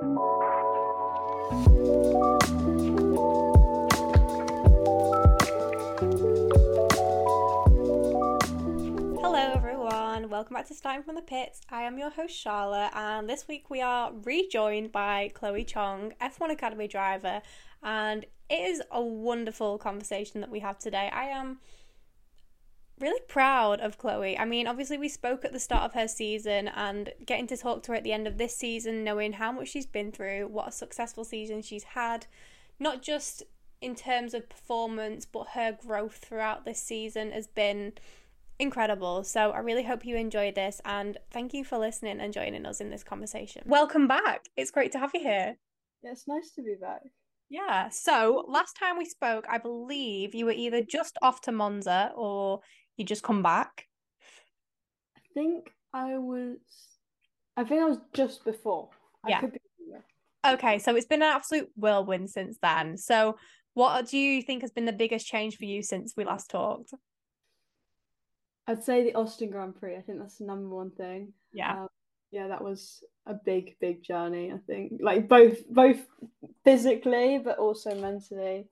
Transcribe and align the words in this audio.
Hello, 0.00 0.12
everyone. 9.34 10.30
Welcome 10.30 10.54
back 10.54 10.68
to 10.68 10.74
Starting 10.74 11.02
from 11.02 11.16
the 11.16 11.22
Pits. 11.22 11.62
I 11.68 11.82
am 11.82 11.98
your 11.98 12.10
host, 12.10 12.38
Charlotte, 12.38 12.92
and 12.94 13.28
this 13.28 13.48
week 13.48 13.70
we 13.70 13.80
are 13.80 14.12
rejoined 14.22 14.92
by 14.92 15.32
Chloe 15.34 15.64
Chong, 15.64 16.12
F1 16.20 16.52
Academy 16.52 16.86
driver, 16.86 17.42
and 17.82 18.24
it 18.48 18.54
is 18.54 18.80
a 18.92 19.02
wonderful 19.02 19.78
conversation 19.78 20.40
that 20.42 20.50
we 20.50 20.60
have 20.60 20.78
today. 20.78 21.10
I 21.12 21.24
am 21.24 21.58
really 23.00 23.20
proud 23.28 23.80
of 23.80 23.98
Chloe. 23.98 24.38
I 24.38 24.44
mean, 24.44 24.66
obviously, 24.66 24.98
we 24.98 25.08
spoke 25.08 25.44
at 25.44 25.52
the 25.52 25.60
start 25.60 25.84
of 25.84 25.94
her 25.94 26.08
season, 26.08 26.68
and 26.68 27.12
getting 27.24 27.46
to 27.48 27.56
talk 27.56 27.82
to 27.84 27.92
her 27.92 27.96
at 27.96 28.04
the 28.04 28.12
end 28.12 28.26
of 28.26 28.38
this 28.38 28.56
season, 28.56 29.04
knowing 29.04 29.34
how 29.34 29.52
much 29.52 29.68
she's 29.68 29.86
been 29.86 30.12
through, 30.12 30.48
what 30.48 30.68
a 30.68 30.72
successful 30.72 31.24
season 31.24 31.62
she's 31.62 31.84
had, 31.84 32.26
not 32.78 33.02
just 33.02 33.42
in 33.80 33.94
terms 33.94 34.34
of 34.34 34.48
performance, 34.48 35.24
but 35.24 35.48
her 35.54 35.72
growth 35.72 36.16
throughout 36.16 36.64
this 36.64 36.82
season 36.82 37.32
has 37.32 37.46
been 37.46 37.92
incredible. 38.58 39.22
So 39.22 39.50
I 39.50 39.58
really 39.58 39.84
hope 39.84 40.04
you 40.04 40.16
enjoyed 40.16 40.56
this 40.56 40.80
and 40.84 41.16
thank 41.30 41.54
you 41.54 41.64
for 41.64 41.78
listening 41.78 42.20
and 42.20 42.32
joining 42.32 42.66
us 42.66 42.80
in 42.80 42.90
this 42.90 43.04
conversation. 43.04 43.62
Welcome 43.66 44.08
back. 44.08 44.46
It's 44.56 44.72
great 44.72 44.90
to 44.92 44.98
have 44.98 45.12
you 45.14 45.20
here. 45.20 45.56
Yeah, 46.02 46.10
it's 46.10 46.26
nice 46.26 46.50
to 46.56 46.62
be 46.62 46.74
back. 46.80 47.02
Yeah. 47.48 47.88
So 47.88 48.44
last 48.48 48.76
time 48.76 48.98
we 48.98 49.04
spoke, 49.04 49.46
I 49.48 49.58
believe 49.58 50.34
you 50.34 50.44
were 50.44 50.52
either 50.52 50.82
just 50.82 51.16
off 51.22 51.40
to 51.42 51.52
Monza 51.52 52.12
or 52.16 52.60
you 52.98 53.04
just 53.04 53.22
come 53.22 53.42
back. 53.42 53.86
I 55.16 55.20
think 55.32 55.70
I 55.94 56.18
was 56.18 56.58
I 57.56 57.64
think 57.64 57.82
I 57.82 57.86
was 57.86 57.98
just 58.12 58.44
before. 58.44 58.90
Yeah. 59.26 59.42
Okay, 60.46 60.78
so 60.78 60.94
it's 60.94 61.06
been 61.06 61.22
an 61.22 61.34
absolute 61.34 61.68
whirlwind 61.76 62.30
since 62.30 62.58
then. 62.62 62.96
So 62.96 63.36
what 63.74 64.08
do 64.08 64.18
you 64.18 64.42
think 64.42 64.62
has 64.62 64.70
been 64.70 64.84
the 64.84 64.92
biggest 64.92 65.26
change 65.26 65.56
for 65.56 65.64
you 65.64 65.82
since 65.82 66.14
we 66.16 66.24
last 66.24 66.50
talked? 66.50 66.92
I'd 68.66 68.84
say 68.84 69.02
the 69.02 69.14
Austin 69.14 69.50
Grand 69.50 69.76
Prix. 69.76 69.96
I 69.96 70.02
think 70.02 70.18
that's 70.18 70.38
the 70.38 70.44
number 70.44 70.68
one 70.68 70.90
thing. 70.90 71.32
Yeah. 71.52 71.82
Um, 71.82 71.88
yeah, 72.30 72.48
that 72.48 72.62
was 72.62 73.02
a 73.26 73.34
big, 73.34 73.76
big 73.80 74.02
journey. 74.02 74.52
I 74.52 74.58
think, 74.66 75.00
like 75.00 75.28
both, 75.28 75.66
both 75.68 76.06
physically, 76.64 77.40
but 77.42 77.58
also 77.58 77.94
mentally, 77.94 78.68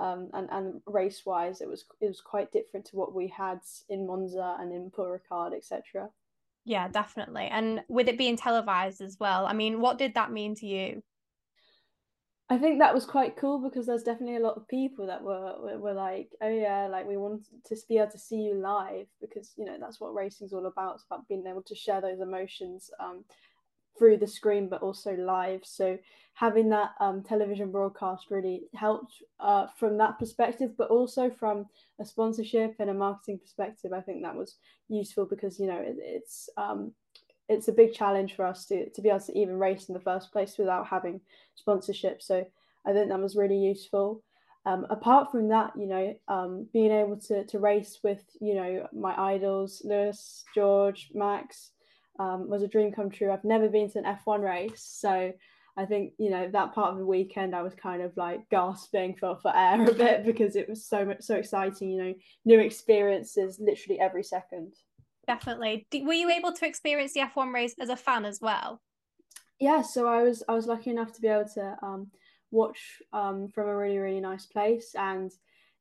um, 0.00 0.30
and 0.32 0.48
and 0.50 0.80
race 0.86 1.22
wise, 1.26 1.60
it 1.60 1.68
was 1.68 1.84
it 2.00 2.06
was 2.06 2.20
quite 2.20 2.52
different 2.52 2.86
to 2.86 2.96
what 2.96 3.14
we 3.14 3.28
had 3.28 3.60
in 3.88 4.06
Monza 4.06 4.56
and 4.58 4.72
in 4.72 4.90
Paul 4.90 5.18
Ricard, 5.18 5.54
etc. 5.54 6.08
Yeah, 6.64 6.88
definitely. 6.88 7.48
And 7.50 7.82
with 7.88 8.08
it 8.08 8.18
being 8.18 8.36
televised 8.36 9.00
as 9.00 9.18
well, 9.20 9.46
I 9.46 9.52
mean, 9.52 9.80
what 9.80 9.98
did 9.98 10.14
that 10.14 10.32
mean 10.32 10.54
to 10.56 10.66
you? 10.66 11.02
I 12.48 12.58
think 12.58 12.80
that 12.80 12.92
was 12.92 13.06
quite 13.06 13.36
cool 13.36 13.60
because 13.60 13.86
there's 13.86 14.02
definitely 14.02 14.36
a 14.36 14.46
lot 14.46 14.56
of 14.56 14.66
people 14.66 15.06
that 15.06 15.22
were, 15.22 15.54
were, 15.60 15.78
were 15.78 15.94
like, 15.94 16.30
oh 16.42 16.48
yeah, 16.48 16.88
like 16.88 17.06
we 17.06 17.16
want 17.16 17.46
to 17.66 17.76
be 17.88 17.98
able 17.98 18.10
to 18.10 18.18
see 18.18 18.38
you 18.38 18.54
live 18.54 19.06
because 19.20 19.52
you 19.56 19.64
know 19.64 19.76
that's 19.78 20.00
what 20.00 20.14
racing's 20.14 20.52
all 20.52 20.66
about. 20.66 20.96
It's 20.96 21.04
about 21.04 21.28
being 21.28 21.46
able 21.46 21.62
to 21.62 21.74
share 21.76 22.00
those 22.00 22.20
emotions 22.20 22.90
um, 22.98 23.24
through 24.00 24.16
the 24.16 24.26
screen, 24.26 24.66
but 24.66 24.80
also 24.80 25.12
live. 25.12 25.60
So 25.62 25.98
having 26.32 26.70
that 26.70 26.92
um, 27.00 27.22
television 27.22 27.70
broadcast 27.70 28.30
really 28.30 28.62
helped 28.74 29.12
uh, 29.40 29.66
from 29.78 29.98
that 29.98 30.18
perspective, 30.18 30.70
but 30.78 30.88
also 30.88 31.30
from 31.30 31.66
a 32.00 32.04
sponsorship 32.06 32.76
and 32.78 32.88
a 32.88 32.94
marketing 32.94 33.38
perspective. 33.38 33.92
I 33.92 34.00
think 34.00 34.22
that 34.22 34.34
was 34.34 34.56
useful 34.88 35.26
because 35.26 35.60
you 35.60 35.66
know 35.66 35.76
it, 35.76 35.96
it's 35.98 36.48
um, 36.56 36.92
it's 37.50 37.68
a 37.68 37.72
big 37.72 37.92
challenge 37.92 38.36
for 38.36 38.46
us 38.46 38.64
to, 38.66 38.88
to 38.88 39.02
be 39.02 39.10
able 39.10 39.20
to 39.20 39.38
even 39.38 39.58
race 39.58 39.90
in 39.90 39.92
the 39.92 40.00
first 40.00 40.32
place 40.32 40.56
without 40.56 40.86
having 40.86 41.20
sponsorship. 41.56 42.22
So 42.22 42.46
I 42.86 42.92
think 42.92 43.10
that 43.10 43.20
was 43.20 43.36
really 43.36 43.58
useful. 43.58 44.22
Um, 44.64 44.86
apart 44.88 45.30
from 45.30 45.48
that, 45.48 45.72
you 45.76 45.86
know, 45.86 46.14
um, 46.28 46.68
being 46.72 46.92
able 46.92 47.18
to, 47.28 47.44
to 47.44 47.58
race 47.58 47.98
with, 48.02 48.22
you 48.40 48.54
know, 48.54 48.88
my 48.94 49.14
idols, 49.20 49.82
Lewis, 49.84 50.44
George, 50.54 51.10
Max, 51.12 51.72
um, 52.20 52.48
was 52.48 52.62
a 52.62 52.68
dream 52.68 52.92
come 52.92 53.10
true. 53.10 53.32
I've 53.32 53.44
never 53.44 53.68
been 53.68 53.90
to 53.90 53.98
an 53.98 54.04
F1 54.04 54.42
race. 54.44 54.82
So 54.84 55.32
I 55.76 55.86
think, 55.86 56.12
you 56.18 56.28
know, 56.28 56.50
that 56.52 56.74
part 56.74 56.92
of 56.92 56.98
the 56.98 57.06
weekend, 57.06 57.56
I 57.56 57.62
was 57.62 57.74
kind 57.74 58.02
of 58.02 58.14
like 58.14 58.46
gasping 58.50 59.16
for, 59.16 59.38
for 59.40 59.56
air 59.56 59.82
a 59.88 59.94
bit 59.94 60.26
because 60.26 60.54
it 60.54 60.68
was 60.68 60.84
so 60.84 61.06
much, 61.06 61.22
so 61.22 61.36
exciting, 61.36 61.90
you 61.90 62.02
know, 62.02 62.14
new 62.44 62.60
experiences 62.60 63.58
literally 63.58 63.98
every 63.98 64.22
second. 64.22 64.74
Definitely. 65.26 65.86
Were 66.02 66.12
you 66.12 66.30
able 66.30 66.52
to 66.52 66.66
experience 66.66 67.14
the 67.14 67.20
F1 67.20 67.54
race 67.54 67.74
as 67.80 67.88
a 67.88 67.96
fan 67.96 68.26
as 68.26 68.40
well? 68.42 68.82
Yeah, 69.58 69.82
so 69.82 70.06
I 70.06 70.22
was 70.22 70.42
I 70.48 70.54
was 70.54 70.66
lucky 70.66 70.90
enough 70.90 71.12
to 71.12 71.20
be 71.20 71.28
able 71.28 71.48
to 71.54 71.76
um, 71.82 72.10
watch 72.50 73.02
um, 73.12 73.48
from 73.48 73.68
a 73.68 73.76
really 73.76 73.98
really 73.98 74.20
nice 74.20 74.46
place, 74.46 74.94
and 74.98 75.30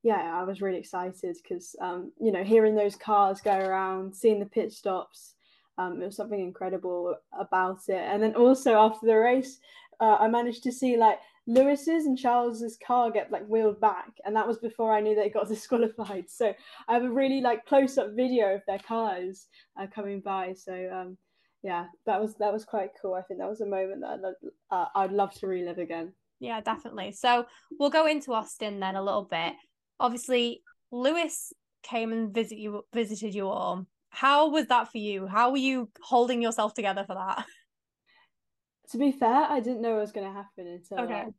yeah, 0.04 0.38
I 0.38 0.44
was 0.44 0.62
really 0.62 0.78
excited 0.78 1.38
because 1.42 1.78
um, 1.80 2.12
you 2.20 2.34
know 2.34 2.44
hearing 2.44 2.76
those 2.76 2.98
cars 2.98 3.40
go 3.40 3.58
around, 3.58 4.14
seeing 4.14 4.42
the 4.42 4.46
pit 4.46 4.74
stops, 4.74 5.36
um, 5.80 6.02
it 6.02 6.06
was 6.06 6.18
something 6.18 6.42
incredible 6.42 7.16
about 7.40 7.80
it. 7.88 7.96
And 7.96 8.22
then 8.22 8.36
also 8.36 8.76
after 8.76 9.08
the 9.08 9.16
race, 9.16 9.60
uh, 10.02 10.18
I 10.20 10.28
managed 10.28 10.64
to 10.64 10.72
see 10.72 10.98
like 10.98 11.20
Lewis's 11.48 12.06
and 12.06 12.18
Charles's 12.18 12.78
car 12.86 13.10
get 13.10 13.32
like 13.32 13.48
wheeled 13.48 13.80
back, 13.80 14.12
and 14.26 14.36
that 14.36 14.48
was 14.48 14.58
before 14.58 14.94
I 14.94 15.00
knew 15.00 15.16
they 15.16 15.30
got 15.30 15.48
disqualified. 15.48 16.30
So 16.30 16.54
I 16.88 16.94
have 16.94 17.04
a 17.04 17.10
really 17.10 17.40
like 17.42 17.66
close 17.66 17.98
up 17.98 18.16
video 18.16 18.56
of 18.56 18.62
their 18.68 18.80
cars 18.80 19.48
uh, 19.80 19.88
coming 19.88 20.20
by. 20.20 20.54
So 20.54 20.74
um, 20.94 21.18
yeah, 21.64 21.86
that 22.06 22.22
was 22.22 22.36
that 22.36 22.52
was 22.52 22.66
quite 22.66 22.92
cool. 23.02 23.14
I 23.14 23.22
think 23.22 23.40
that 23.40 23.50
was 23.50 23.62
a 23.62 23.66
moment 23.66 24.02
that 24.02 24.20
I'd, 24.20 24.76
uh, 24.76 24.86
I'd 24.96 25.14
love 25.14 25.34
to 25.36 25.48
relive 25.48 25.78
again. 25.78 26.14
Yeah, 26.42 26.60
definitely. 26.60 27.14
So 27.14 27.46
we'll 27.80 27.90
go 27.90 28.06
into 28.06 28.34
Austin 28.34 28.80
then 28.80 28.96
a 28.96 29.04
little 29.04 29.28
bit. 29.30 29.54
Obviously, 30.00 30.62
Lewis 30.92 31.54
came 31.84 32.12
and 32.12 32.34
visit 32.34 32.58
you 32.58 32.86
visited 32.94 33.34
you 33.34 33.48
all. 33.48 33.86
How 34.10 34.50
was 34.50 34.68
that 34.68 34.92
for 34.92 34.98
you? 34.98 35.28
How 35.28 35.52
were 35.52 35.58
you 35.58 35.90
holding 36.02 36.42
yourself 36.42 36.74
together 36.74 37.04
for 37.06 37.16
that? 37.16 37.46
to 38.92 38.98
be 38.98 39.12
fair, 39.12 39.46
I 39.50 39.60
didn't 39.60 39.82
know 39.82 39.98
it 39.98 40.02
was 40.02 40.12
going 40.12 40.28
to 40.28 40.34
happen 40.34 40.68
until 40.68 41.00
okay. 41.06 41.26
like 41.26 41.34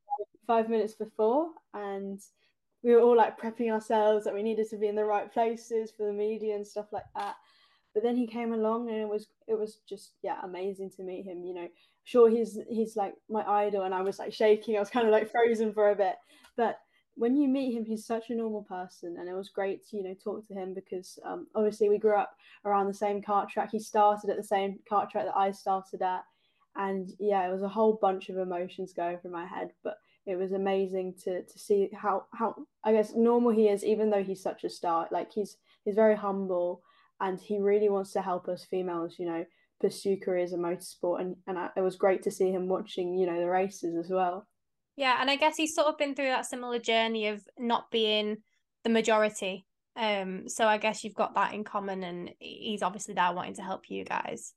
five 0.47 0.69
minutes 0.69 0.95
before, 0.95 1.49
and 1.75 2.21
we 2.83 2.95
were 2.95 3.01
all 3.01 3.17
like 3.17 3.41
prepping 3.41 3.71
ourselves 3.71 4.25
that 4.25 4.35
we 4.35 4.43
needed 4.43 4.69
to 4.71 4.77
be 4.77 4.89
in 4.89 4.95
the 4.95 5.05
right 5.05 5.33
places 5.33 5.91
for 5.91 6.07
the 6.07 6.13
media 6.13 6.55
and 6.55 6.67
stuff 6.67 6.87
like 6.93 7.05
that. 7.17 7.35
But 7.93 8.03
then 8.03 8.17
he 8.17 8.27
came 8.27 8.53
along, 8.53 8.89
and 8.89 8.99
it 8.99 9.09
was 9.09 9.29
it 9.49 9.59
was 9.59 9.81
just 9.89 10.13
yeah 10.23 10.39
amazing 10.45 10.91
to 10.97 11.03
meet 11.03 11.25
him. 11.25 11.45
You 11.45 11.55
know, 11.55 11.69
sure 12.05 12.31
he's 12.31 12.59
he's 12.69 12.97
like 12.97 13.15
my 13.29 13.45
idol, 13.45 13.83
and 13.83 13.95
I 13.95 14.03
was 14.03 14.19
like 14.19 14.33
shaking. 14.33 14.77
I 14.77 14.81
was 14.81 14.91
kind 14.91 15.07
of 15.07 15.13
like 15.13 15.31
frozen 15.31 15.73
for 15.73 15.91
a 15.91 15.97
bit, 15.97 16.15
but 16.57 16.79
when 17.15 17.37
you 17.37 17.49
meet 17.49 17.75
him, 17.75 17.85
he's 17.85 18.07
such 18.07 18.31
a 18.31 18.35
normal 18.35 18.63
person, 18.63 19.17
and 19.19 19.29
it 19.29 19.35
was 19.35 19.51
great 19.51 19.87
to 19.89 19.97
you 19.97 20.03
know 20.03 20.15
talk 20.15 20.47
to 20.49 20.55
him 20.55 20.75
because 20.75 21.19
um, 21.25 21.47
obviously 21.55 21.89
we 21.89 21.99
grew 21.99 22.17
up 22.17 22.35
around 22.65 22.87
the 22.87 22.95
same 22.95 23.21
kart 23.23 23.49
track. 23.49 23.71
He 23.73 23.81
started 23.81 24.31
at 24.31 24.37
the 24.37 24.45
same 24.45 24.79
kart 24.91 25.11
track 25.11 25.27
that 25.27 25.37
I 25.37 25.51
started 25.51 26.03
at, 26.03 26.25
and 26.77 27.13
yeah 27.19 27.47
it 27.47 27.53
was 27.53 27.63
a 27.63 27.69
whole 27.69 27.99
bunch 28.01 28.29
of 28.29 28.39
emotions 28.39 28.93
going 28.93 29.19
through 29.19 29.31
my 29.31 29.47
head 29.47 29.71
but 29.83 29.99
it 30.27 30.37
was 30.37 30.53
amazing 30.53 31.15
to 31.25 31.43
to 31.43 31.59
see 31.59 31.89
how 31.95 32.25
how 32.33 32.55
i 32.85 32.93
guess 32.93 33.13
normal 33.15 33.51
he 33.51 33.69
is 33.69 33.85
even 33.85 34.11
though 34.11 34.23
he's 34.23 34.43
such 34.43 34.65
a 34.65 34.71
star 34.71 35.09
like 35.11 35.33
he's 35.33 35.57
he's 35.85 35.95
very 35.95 36.17
humble 36.17 36.83
and 37.21 37.41
he 37.41 37.59
really 37.59 37.89
wants 37.89 38.13
to 38.13 38.23
help 38.23 38.49
us 38.49 38.65
females 38.65 39.17
you 39.19 39.27
know 39.27 39.45
pursue 39.81 40.17
careers 40.17 40.53
in 40.53 40.61
motorsport 40.61 41.21
and 41.21 41.37
and 41.47 41.59
I, 41.59 41.71
it 41.77 41.81
was 41.81 41.97
great 41.97 42.23
to 42.25 42.31
see 42.31 42.51
him 42.51 42.69
watching 42.69 43.17
you 43.17 43.27
know 43.27 43.41
the 43.41 43.49
races 43.49 43.97
as 43.97 44.11
well 44.11 44.47
yeah 45.01 45.17
and 45.21 45.31
i 45.31 45.37
guess 45.37 45.57
he's 45.57 45.75
sort 45.75 45.89
of 45.89 45.99
been 45.99 46.15
through 46.15 46.29
that 46.29 46.47
similar 46.47 46.79
journey 46.79 47.27
of 47.27 47.43
not 47.59 47.91
being 47.91 48.37
the 48.85 48.91
majority. 48.91 49.67
Um 49.97 50.49
so 50.49 50.67
i 50.67 50.79
guess 50.79 51.03
you've 51.03 51.15
got 51.23 51.35
that 51.35 51.53
in 51.53 51.65
common 51.65 52.05
and 52.05 52.31
he's 52.39 52.83
obviously 52.83 53.15
there 53.15 53.33
wanting 53.33 53.55
to 53.55 53.63
help 53.63 53.91
you 53.91 54.05
guys. 54.05 54.55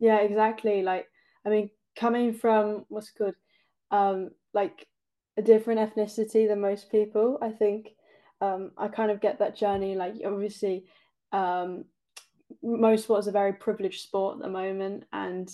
Yeah 0.00 0.18
exactly. 0.18 0.82
Like 0.82 1.06
I 1.44 1.50
mean, 1.50 1.70
coming 1.96 2.32
from 2.32 2.84
what's 2.88 3.10
good, 3.10 3.34
um, 3.90 4.30
like 4.52 4.86
a 5.36 5.42
different 5.42 5.80
ethnicity 5.80 6.48
than 6.48 6.60
most 6.60 6.90
people, 6.90 7.38
I 7.42 7.50
think 7.50 7.90
um, 8.40 8.72
I 8.78 8.88
kind 8.88 9.10
of 9.10 9.20
get 9.20 9.38
that 9.38 9.56
journey. 9.56 9.94
Like, 9.94 10.14
obviously, 10.24 10.84
um, 11.32 11.84
motorsport 12.64 13.20
is 13.20 13.26
a 13.26 13.32
very 13.32 13.52
privileged 13.52 14.02
sport 14.02 14.36
at 14.36 14.42
the 14.42 14.50
moment, 14.50 15.04
and 15.12 15.50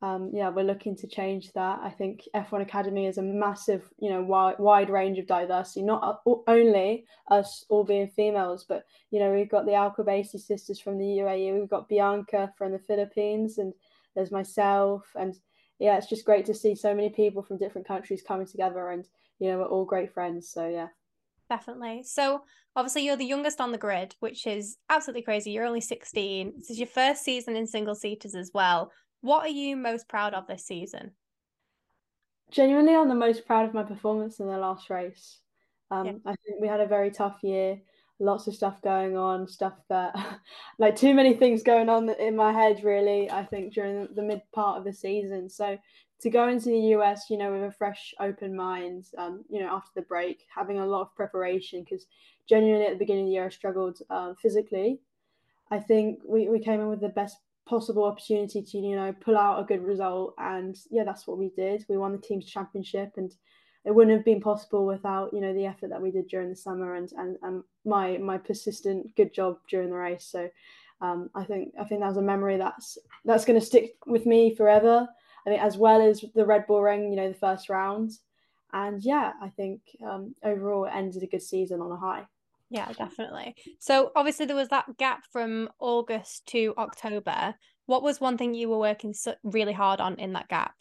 um, 0.00 0.30
yeah, 0.32 0.48
we're 0.48 0.64
looking 0.64 0.94
to 0.96 1.06
change 1.08 1.52
that. 1.54 1.80
I 1.82 1.90
think 1.90 2.22
F1 2.34 2.62
Academy 2.62 3.06
is 3.06 3.18
a 3.18 3.22
massive, 3.22 3.82
you 3.98 4.10
know, 4.10 4.22
wide, 4.22 4.58
wide 4.58 4.90
range 4.90 5.18
of 5.18 5.26
diversity. 5.26 5.82
Not 5.82 6.22
only 6.46 7.04
us 7.30 7.64
all 7.68 7.84
being 7.84 8.08
females, 8.08 8.64
but 8.68 8.84
you 9.10 9.18
know, 9.18 9.32
we've 9.32 9.50
got 9.50 9.66
the 9.66 9.74
Al 9.74 9.90
Qubaisi 9.90 10.38
sisters 10.38 10.78
from 10.78 10.98
the 10.98 11.04
UAE, 11.04 11.58
we've 11.58 11.68
got 11.68 11.88
Bianca 11.88 12.52
from 12.56 12.72
the 12.72 12.78
Philippines, 12.78 13.58
and 13.58 13.72
there's 14.18 14.32
myself 14.32 15.06
and 15.14 15.36
yeah 15.78 15.96
it's 15.96 16.08
just 16.08 16.24
great 16.24 16.44
to 16.44 16.52
see 16.52 16.74
so 16.74 16.92
many 16.92 17.08
people 17.08 17.40
from 17.40 17.56
different 17.56 17.86
countries 17.86 18.20
coming 18.26 18.46
together 18.46 18.90
and 18.90 19.04
you 19.38 19.48
know 19.48 19.58
we're 19.58 19.66
all 19.66 19.84
great 19.84 20.12
friends 20.12 20.50
so 20.50 20.68
yeah 20.68 20.88
definitely 21.48 22.02
so 22.02 22.42
obviously 22.74 23.04
you're 23.04 23.16
the 23.16 23.24
youngest 23.24 23.60
on 23.60 23.70
the 23.70 23.78
grid 23.78 24.16
which 24.18 24.44
is 24.44 24.76
absolutely 24.90 25.22
crazy 25.22 25.52
you're 25.52 25.64
only 25.64 25.80
16 25.80 26.52
this 26.56 26.68
is 26.68 26.78
your 26.78 26.88
first 26.88 27.22
season 27.22 27.54
in 27.54 27.64
single 27.64 27.94
seaters 27.94 28.34
as 28.34 28.50
well 28.52 28.90
what 29.20 29.44
are 29.44 29.50
you 29.50 29.76
most 29.76 30.08
proud 30.08 30.34
of 30.34 30.46
this 30.46 30.64
season 30.64 31.12
genuinely, 32.50 32.94
I'm 32.94 33.08
the 33.08 33.14
most 33.14 33.46
proud 33.46 33.66
of 33.66 33.74
my 33.74 33.82
performance 33.82 34.40
in 34.40 34.46
the 34.46 34.58
last 34.58 34.90
race. 34.90 35.38
Um, 35.90 36.06
yeah. 36.06 36.12
I 36.26 36.34
think 36.44 36.60
we 36.60 36.68
had 36.68 36.80
a 36.80 36.86
very 36.86 37.10
tough 37.10 37.38
year, 37.42 37.80
lots 38.18 38.46
of 38.46 38.54
stuff 38.54 38.82
going 38.82 39.16
on, 39.16 39.48
stuff 39.48 39.74
that, 39.88 40.14
like, 40.78 40.96
too 40.96 41.14
many 41.14 41.34
things 41.34 41.62
going 41.62 41.88
on 41.88 42.08
in 42.10 42.36
my 42.36 42.52
head, 42.52 42.84
really, 42.84 43.30
I 43.30 43.44
think, 43.44 43.74
during 43.74 44.08
the 44.14 44.22
mid 44.22 44.42
part 44.52 44.78
of 44.78 44.84
the 44.84 44.92
season. 44.92 45.48
So, 45.48 45.78
to 46.20 46.30
go 46.30 46.48
into 46.48 46.70
the 46.70 46.96
US, 46.96 47.30
you 47.30 47.38
know, 47.38 47.52
with 47.52 47.62
a 47.62 47.70
fresh, 47.70 48.12
open 48.18 48.56
mind, 48.56 49.06
um, 49.16 49.44
you 49.48 49.60
know, 49.60 49.68
after 49.72 49.92
the 49.94 50.02
break, 50.02 50.46
having 50.54 50.80
a 50.80 50.86
lot 50.86 51.02
of 51.02 51.14
preparation, 51.14 51.84
because 51.84 52.06
genuinely 52.48 52.86
at 52.86 52.92
the 52.92 52.98
beginning 52.98 53.24
of 53.24 53.28
the 53.28 53.32
year, 53.34 53.46
I 53.46 53.50
struggled 53.50 53.98
uh, 54.10 54.34
physically. 54.34 55.00
I 55.70 55.78
think 55.78 56.20
we, 56.26 56.48
we 56.48 56.58
came 56.58 56.80
in 56.80 56.88
with 56.88 57.00
the 57.00 57.08
best 57.08 57.36
possible 57.68 58.04
opportunity 58.04 58.62
to 58.62 58.78
you 58.78 58.96
know 58.96 59.12
pull 59.20 59.36
out 59.36 59.60
a 59.60 59.64
good 59.64 59.82
result. 59.82 60.34
And 60.38 60.76
yeah 60.90 61.04
that's 61.04 61.26
what 61.26 61.38
we 61.38 61.50
did. 61.50 61.84
We 61.88 61.98
won 61.98 62.12
the 62.12 62.18
team's 62.18 62.46
championship 62.46 63.12
and 63.16 63.32
it 63.84 63.94
wouldn't 63.94 64.16
have 64.16 64.24
been 64.24 64.40
possible 64.40 64.86
without 64.86 65.32
you 65.32 65.40
know 65.40 65.54
the 65.54 65.66
effort 65.66 65.90
that 65.90 66.02
we 66.02 66.10
did 66.10 66.28
during 66.28 66.48
the 66.48 66.56
summer 66.56 66.94
and 66.94 67.10
and, 67.12 67.36
and 67.42 67.62
my 67.84 68.18
my 68.18 68.38
persistent 68.38 69.14
good 69.16 69.32
job 69.32 69.58
during 69.68 69.90
the 69.90 69.96
race. 69.96 70.26
So 70.30 70.48
um, 71.00 71.30
I 71.34 71.44
think 71.44 71.74
I 71.78 71.84
think 71.84 72.00
that's 72.00 72.16
a 72.16 72.22
memory 72.22 72.56
that's 72.56 72.98
that's 73.24 73.44
going 73.44 73.58
to 73.60 73.64
stick 73.64 73.96
with 74.06 74.26
me 74.26 74.54
forever. 74.54 75.06
I 75.46 75.50
think 75.50 75.62
as 75.62 75.76
well 75.76 76.02
as 76.02 76.24
the 76.34 76.46
Red 76.46 76.66
Bull 76.66 76.82
Ring 76.82 77.10
you 77.10 77.16
know 77.16 77.28
the 77.28 77.38
first 77.38 77.68
round. 77.68 78.12
And 78.72 79.02
yeah 79.02 79.32
I 79.40 79.48
think 79.48 79.80
um, 80.06 80.34
overall 80.42 80.84
it 80.84 80.92
ended 80.94 81.22
a 81.22 81.26
good 81.26 81.42
season 81.42 81.80
on 81.80 81.92
a 81.92 81.96
high 81.96 82.26
yeah, 82.70 82.92
definitely. 82.92 83.54
So 83.78 84.12
obviously 84.14 84.46
there 84.46 84.56
was 84.56 84.68
that 84.68 84.96
gap 84.98 85.22
from 85.32 85.68
August 85.78 86.46
to 86.48 86.74
October. 86.76 87.54
What 87.86 88.02
was 88.02 88.20
one 88.20 88.36
thing 88.36 88.54
you 88.54 88.68
were 88.68 88.78
working 88.78 89.14
so 89.14 89.34
really 89.42 89.72
hard 89.72 90.00
on 90.00 90.16
in 90.16 90.34
that 90.34 90.48
gap? 90.48 90.74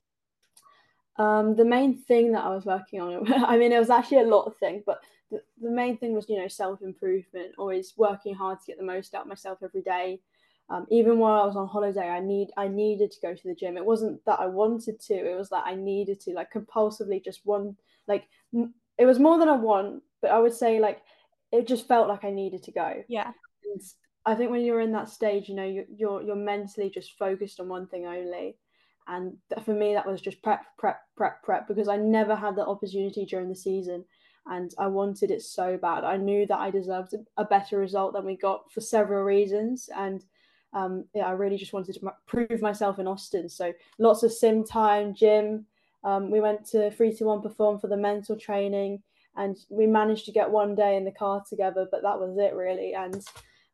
Um, 1.18 1.56
the 1.56 1.66
main 1.66 1.98
thing 1.98 2.34
that 2.34 2.44
I 2.44 2.50
was 2.50 2.66
working 2.66 3.02
on, 3.02 3.32
I 3.46 3.58
mean, 3.58 3.72
it 3.72 3.80
was 3.80 3.90
actually 3.90 4.22
a 4.22 4.28
lot 4.28 4.44
of 4.44 4.58
things, 4.58 4.84
but 4.86 5.00
the, 5.32 5.42
the 5.62 5.72
main 5.72 5.98
thing 5.98 6.14
was, 6.14 6.30
you 6.30 6.38
know, 6.38 6.48
self 6.48 6.82
improvement, 6.82 7.54
always 7.58 7.94
working 7.98 8.36
hard 8.36 8.60
to 8.60 8.66
get 8.68 8.78
the 8.78 8.86
most 8.86 9.16
out 9.16 9.24
of 9.24 9.28
myself 9.28 9.60
every 9.64 9.82
day. 9.82 10.20
Um, 10.70 10.86
even 10.90 11.18
while 11.18 11.42
I 11.42 11.46
was 11.46 11.56
on 11.56 11.68
holiday, 11.68 12.10
I 12.10 12.20
need 12.20 12.50
I 12.58 12.68
needed 12.68 13.12
to 13.12 13.22
go 13.22 13.34
to 13.34 13.48
the 13.48 13.56
gym. 13.56 13.78
It 13.78 13.86
wasn't 13.86 14.24
that 14.26 14.40
I 14.40 14.48
wanted 14.48 15.00
to; 15.00 15.14
it 15.14 15.38
was 15.38 15.50
that 15.50 15.64
I 15.66 15.76
needed 15.76 16.20
to, 16.22 16.34
like 16.34 16.52
compulsively, 16.52 17.24
just 17.24 17.46
one. 17.46 17.78
Like 18.06 18.28
it 18.54 19.06
was 19.06 19.18
more 19.18 19.40
than 19.40 19.48
a 19.48 19.56
want, 19.56 20.04
but 20.22 20.32
I 20.32 20.40
would 20.40 20.54
say 20.54 20.80
like 20.80 21.02
it 21.52 21.68
just 21.68 21.88
felt 21.88 22.08
like 22.08 22.24
I 22.24 22.32
needed 22.32 22.64
to 22.64 22.72
go. 22.72 23.04
Yeah. 23.08 23.32
And 23.64 23.82
I 24.26 24.36
think 24.36 24.52
when 24.52 24.62
you're 24.62 24.82
in 24.82 24.92
that 24.92 25.10
stage, 25.10 25.48
you 25.50 25.56
know, 25.56 25.66
you're 25.66 25.86
you're, 25.90 26.22
you're 26.22 26.36
mentally 26.36 26.90
just 26.90 27.18
focused 27.18 27.60
on 27.60 27.70
one 27.70 27.88
thing 27.88 28.06
only. 28.06 28.58
And 29.08 29.38
for 29.64 29.74
me, 29.74 29.94
that 29.94 30.06
was 30.06 30.20
just 30.20 30.42
prep, 30.44 30.66
prep, 30.78 31.00
prep, 31.16 31.42
prep, 31.42 31.68
because 31.68 31.88
I 31.88 31.96
never 31.96 32.36
had 32.36 32.58
the 32.58 32.66
opportunity 32.66 33.26
during 33.26 33.48
the 33.48 33.56
season, 33.56 34.04
and 34.48 34.74
I 34.78 34.88
wanted 34.88 35.32
it 35.32 35.42
so 35.42 35.78
bad. 35.78 36.04
I 36.04 36.18
knew 36.18 36.46
that 36.48 36.60
I 36.60 36.72
deserved 36.72 37.16
a 37.38 37.46
better 37.46 37.78
result 37.78 38.14
than 38.14 38.26
we 38.26 38.36
got 38.36 38.70
for 38.70 38.82
several 38.82 39.24
reasons, 39.24 39.90
and 39.96 40.26
um, 40.74 41.06
yeah, 41.16 41.26
I 41.26 41.32
really 41.32 41.56
just 41.56 41.72
wanted 41.72 41.94
to 41.94 42.14
prove 42.26 42.62
myself 42.62 43.00
in 43.00 43.08
Austin. 43.08 43.48
So 43.48 43.74
lots 43.98 44.24
of 44.24 44.34
sim 44.34 44.66
time, 44.66 45.16
gym. 45.16 45.66
Um, 46.04 46.30
we 46.30 46.42
went 46.42 46.66
to 46.72 46.92
three 46.92 47.14
to 47.16 47.24
one 47.24 47.42
perform 47.42 47.80
for 47.80 47.88
the 47.88 47.98
mental 47.98 48.36
training 48.38 49.02
and 49.38 49.56
we 49.70 49.86
managed 49.88 50.26
to 50.26 50.32
get 50.32 50.50
one 50.50 50.76
day 50.76 50.98
in 50.98 51.06
the 51.06 51.12
car 51.12 51.44
together, 51.48 51.88
but 51.90 52.02
that 52.02 52.20
was 52.20 52.38
it 52.38 52.56
really. 52.56 52.94
And 52.94 53.24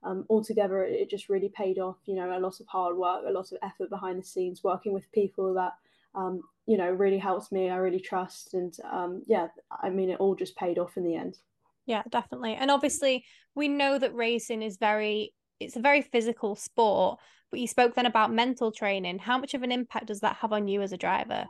um, 0.04 0.26
altogether, 0.30 0.84
it 0.84 1.10
just 1.10 1.30
really 1.30 1.50
paid 1.50 1.80
off. 1.80 1.98
You 2.06 2.16
know, 2.16 2.38
a 2.38 2.40
lot 2.40 2.60
of 2.60 2.68
hard 2.68 2.98
work, 2.98 3.24
a 3.26 3.32
lot 3.32 3.52
of 3.52 3.58
effort 3.64 3.90
behind 3.90 4.22
the 4.22 4.26
scenes, 4.26 4.64
working 4.64 4.94
with 4.94 5.12
people 5.14 5.54
that 5.54 5.72
um, 6.16 6.42
you 6.68 6.78
know 6.78 6.92
really 6.92 7.18
helps 7.18 7.52
me. 7.52 7.70
I 7.70 7.78
really 7.78 8.00
trust, 8.02 8.54
and 8.54 8.76
um, 8.92 9.24
yeah, 9.26 9.48
I 9.82 9.90
mean, 9.90 10.10
it 10.10 10.20
all 10.20 10.36
just 10.36 10.56
paid 10.58 10.78
off 10.78 10.98
in 10.98 11.06
the 11.06 11.16
end. 11.16 11.38
Yeah, 11.86 12.04
definitely. 12.10 12.56
And 12.56 12.70
obviously, 12.70 13.26
we 13.56 13.68
know 13.68 13.98
that 13.98 14.14
racing 14.14 14.62
is 14.62 14.78
very 14.78 15.34
it's 15.60 15.78
a 15.78 15.82
very 15.82 16.02
physical 16.02 16.56
sport. 16.56 17.20
But 17.52 17.60
you 17.60 17.68
spoke 17.68 17.94
then 17.94 18.08
about 18.08 18.34
mental 18.34 18.72
training. 18.72 19.20
How 19.20 19.38
much 19.38 19.54
of 19.54 19.62
an 19.62 19.72
impact 19.72 20.08
does 20.08 20.22
that 20.22 20.38
have 20.38 20.52
on 20.52 20.68
you 20.68 20.82
as 20.82 20.92
a 20.92 20.98
driver? 20.98 21.46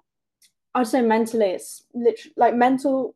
I'd 0.75 0.88
say 0.88 1.01
mentally, 1.01 1.45
it's 1.45 1.83
literally 1.94 2.33
like 2.36 2.56
mental 2.56 3.15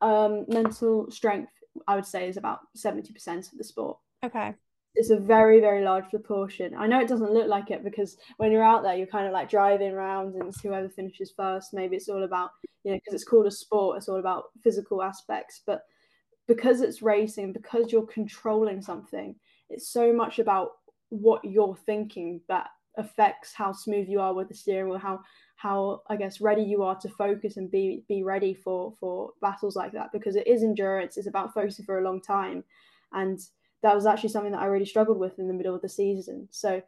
um, 0.00 0.44
mental 0.48 1.10
strength, 1.10 1.52
I 1.86 1.94
would 1.94 2.06
say, 2.06 2.28
is 2.28 2.36
about 2.36 2.60
70% 2.76 3.52
of 3.52 3.58
the 3.58 3.64
sport. 3.64 3.98
Okay. 4.24 4.54
It's 4.94 5.10
a 5.10 5.18
very, 5.18 5.60
very 5.60 5.84
large 5.84 6.08
proportion. 6.10 6.74
I 6.76 6.86
know 6.86 7.00
it 7.00 7.08
doesn't 7.08 7.32
look 7.32 7.46
like 7.46 7.70
it 7.70 7.84
because 7.84 8.16
when 8.38 8.50
you're 8.50 8.64
out 8.64 8.82
there, 8.82 8.96
you're 8.96 9.06
kind 9.06 9.26
of 9.26 9.32
like 9.32 9.48
driving 9.48 9.92
around 9.92 10.34
and 10.34 10.48
it's 10.48 10.60
whoever 10.60 10.88
finishes 10.88 11.32
first. 11.36 11.72
Maybe 11.72 11.96
it's 11.96 12.08
all 12.08 12.24
about, 12.24 12.50
you 12.82 12.90
know, 12.90 12.96
because 12.98 13.14
it's 13.14 13.28
called 13.28 13.46
a 13.46 13.50
sport, 13.50 13.98
it's 13.98 14.08
all 14.08 14.18
about 14.18 14.44
physical 14.62 15.02
aspects. 15.02 15.62
But 15.64 15.82
because 16.48 16.80
it's 16.80 17.02
racing, 17.02 17.52
because 17.52 17.92
you're 17.92 18.06
controlling 18.06 18.82
something, 18.82 19.36
it's 19.70 19.88
so 19.88 20.12
much 20.12 20.38
about 20.38 20.70
what 21.10 21.44
you're 21.44 21.78
thinking 21.86 22.40
that 22.48 22.68
affects 22.96 23.52
how 23.54 23.72
smooth 23.72 24.08
you 24.08 24.20
are 24.20 24.34
with 24.34 24.48
the 24.48 24.54
steering 24.54 24.88
wheel, 24.88 24.98
how 24.98 25.20
how 25.58 26.02
I 26.08 26.14
guess 26.14 26.40
ready 26.40 26.62
you 26.62 26.84
are 26.84 26.94
to 27.00 27.08
focus 27.08 27.56
and 27.56 27.68
be 27.68 28.04
be 28.08 28.22
ready 28.22 28.54
for 28.54 28.92
for 29.00 29.32
battles 29.42 29.74
like 29.74 29.90
that 29.92 30.12
because 30.12 30.36
it 30.36 30.46
is 30.46 30.62
endurance. 30.62 31.16
It's 31.16 31.26
about 31.26 31.52
focusing 31.52 31.84
for 31.84 31.98
a 31.98 32.04
long 32.04 32.20
time, 32.20 32.62
and 33.12 33.40
that 33.82 33.94
was 33.94 34.06
actually 34.06 34.28
something 34.28 34.52
that 34.52 34.60
I 34.60 34.66
really 34.66 34.86
struggled 34.86 35.18
with 35.18 35.38
in 35.40 35.48
the 35.48 35.54
middle 35.54 35.74
of 35.74 35.82
the 35.82 35.88
season. 35.88 36.46
So 36.52 36.80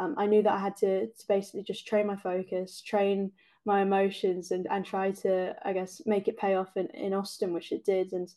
um, 0.00 0.16
I 0.18 0.26
knew 0.26 0.42
that 0.42 0.52
I 0.52 0.58
had 0.58 0.76
to, 0.78 1.06
to 1.06 1.26
basically 1.28 1.62
just 1.62 1.86
train 1.86 2.08
my 2.08 2.16
focus, 2.16 2.82
train 2.84 3.30
my 3.64 3.82
emotions, 3.82 4.50
and 4.50 4.66
and 4.72 4.84
try 4.84 5.12
to 5.12 5.54
I 5.64 5.72
guess 5.72 6.02
make 6.04 6.26
it 6.26 6.36
pay 6.36 6.56
off 6.56 6.76
in, 6.76 6.88
in 6.88 7.14
Austin, 7.14 7.52
which 7.52 7.72
it 7.72 7.84
did, 7.84 8.12
and. 8.12 8.28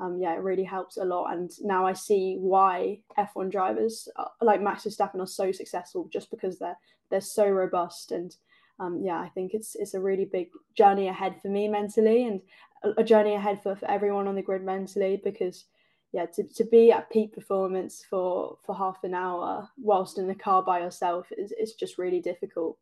Um, 0.00 0.20
yeah, 0.20 0.32
it 0.34 0.42
really 0.42 0.62
helps 0.62 0.96
a 0.96 1.04
lot. 1.04 1.32
And 1.32 1.50
now 1.60 1.84
I 1.84 1.92
see 1.92 2.36
why 2.38 3.00
F1 3.18 3.50
drivers 3.50 4.08
uh, 4.14 4.26
like 4.40 4.62
Max 4.62 4.84
Verstappen 4.84 5.18
are 5.18 5.26
so 5.26 5.50
successful 5.50 6.08
just 6.12 6.30
because 6.30 6.56
they're 6.60 6.78
they're 7.10 7.20
so 7.20 7.48
robust 7.48 8.12
and 8.12 8.36
um, 8.80 9.00
yeah, 9.02 9.18
I 9.18 9.28
think 9.28 9.54
it's 9.54 9.74
it's 9.74 9.94
a 9.94 10.00
really 10.00 10.24
big 10.24 10.48
journey 10.76 11.08
ahead 11.08 11.40
for 11.42 11.48
me 11.48 11.68
mentally 11.68 12.26
and 12.26 12.40
a, 12.96 13.02
journey 13.02 13.34
ahead 13.34 13.62
for, 13.62 13.74
for 13.74 13.90
everyone 13.90 14.28
on 14.28 14.36
the 14.36 14.42
grid 14.42 14.62
mentally 14.62 15.20
because 15.22 15.64
yeah, 16.12 16.26
to, 16.26 16.44
to 16.44 16.64
be 16.64 16.92
at 16.92 17.10
peak 17.10 17.34
performance 17.34 18.04
for 18.08 18.58
for 18.64 18.74
half 18.74 19.02
an 19.04 19.14
hour 19.14 19.68
whilst 19.76 20.18
in 20.18 20.28
the 20.28 20.34
car 20.34 20.62
by 20.62 20.80
yourself 20.80 21.26
is 21.36 21.52
it's 21.56 21.74
just 21.74 21.98
really 21.98 22.20
difficult. 22.20 22.78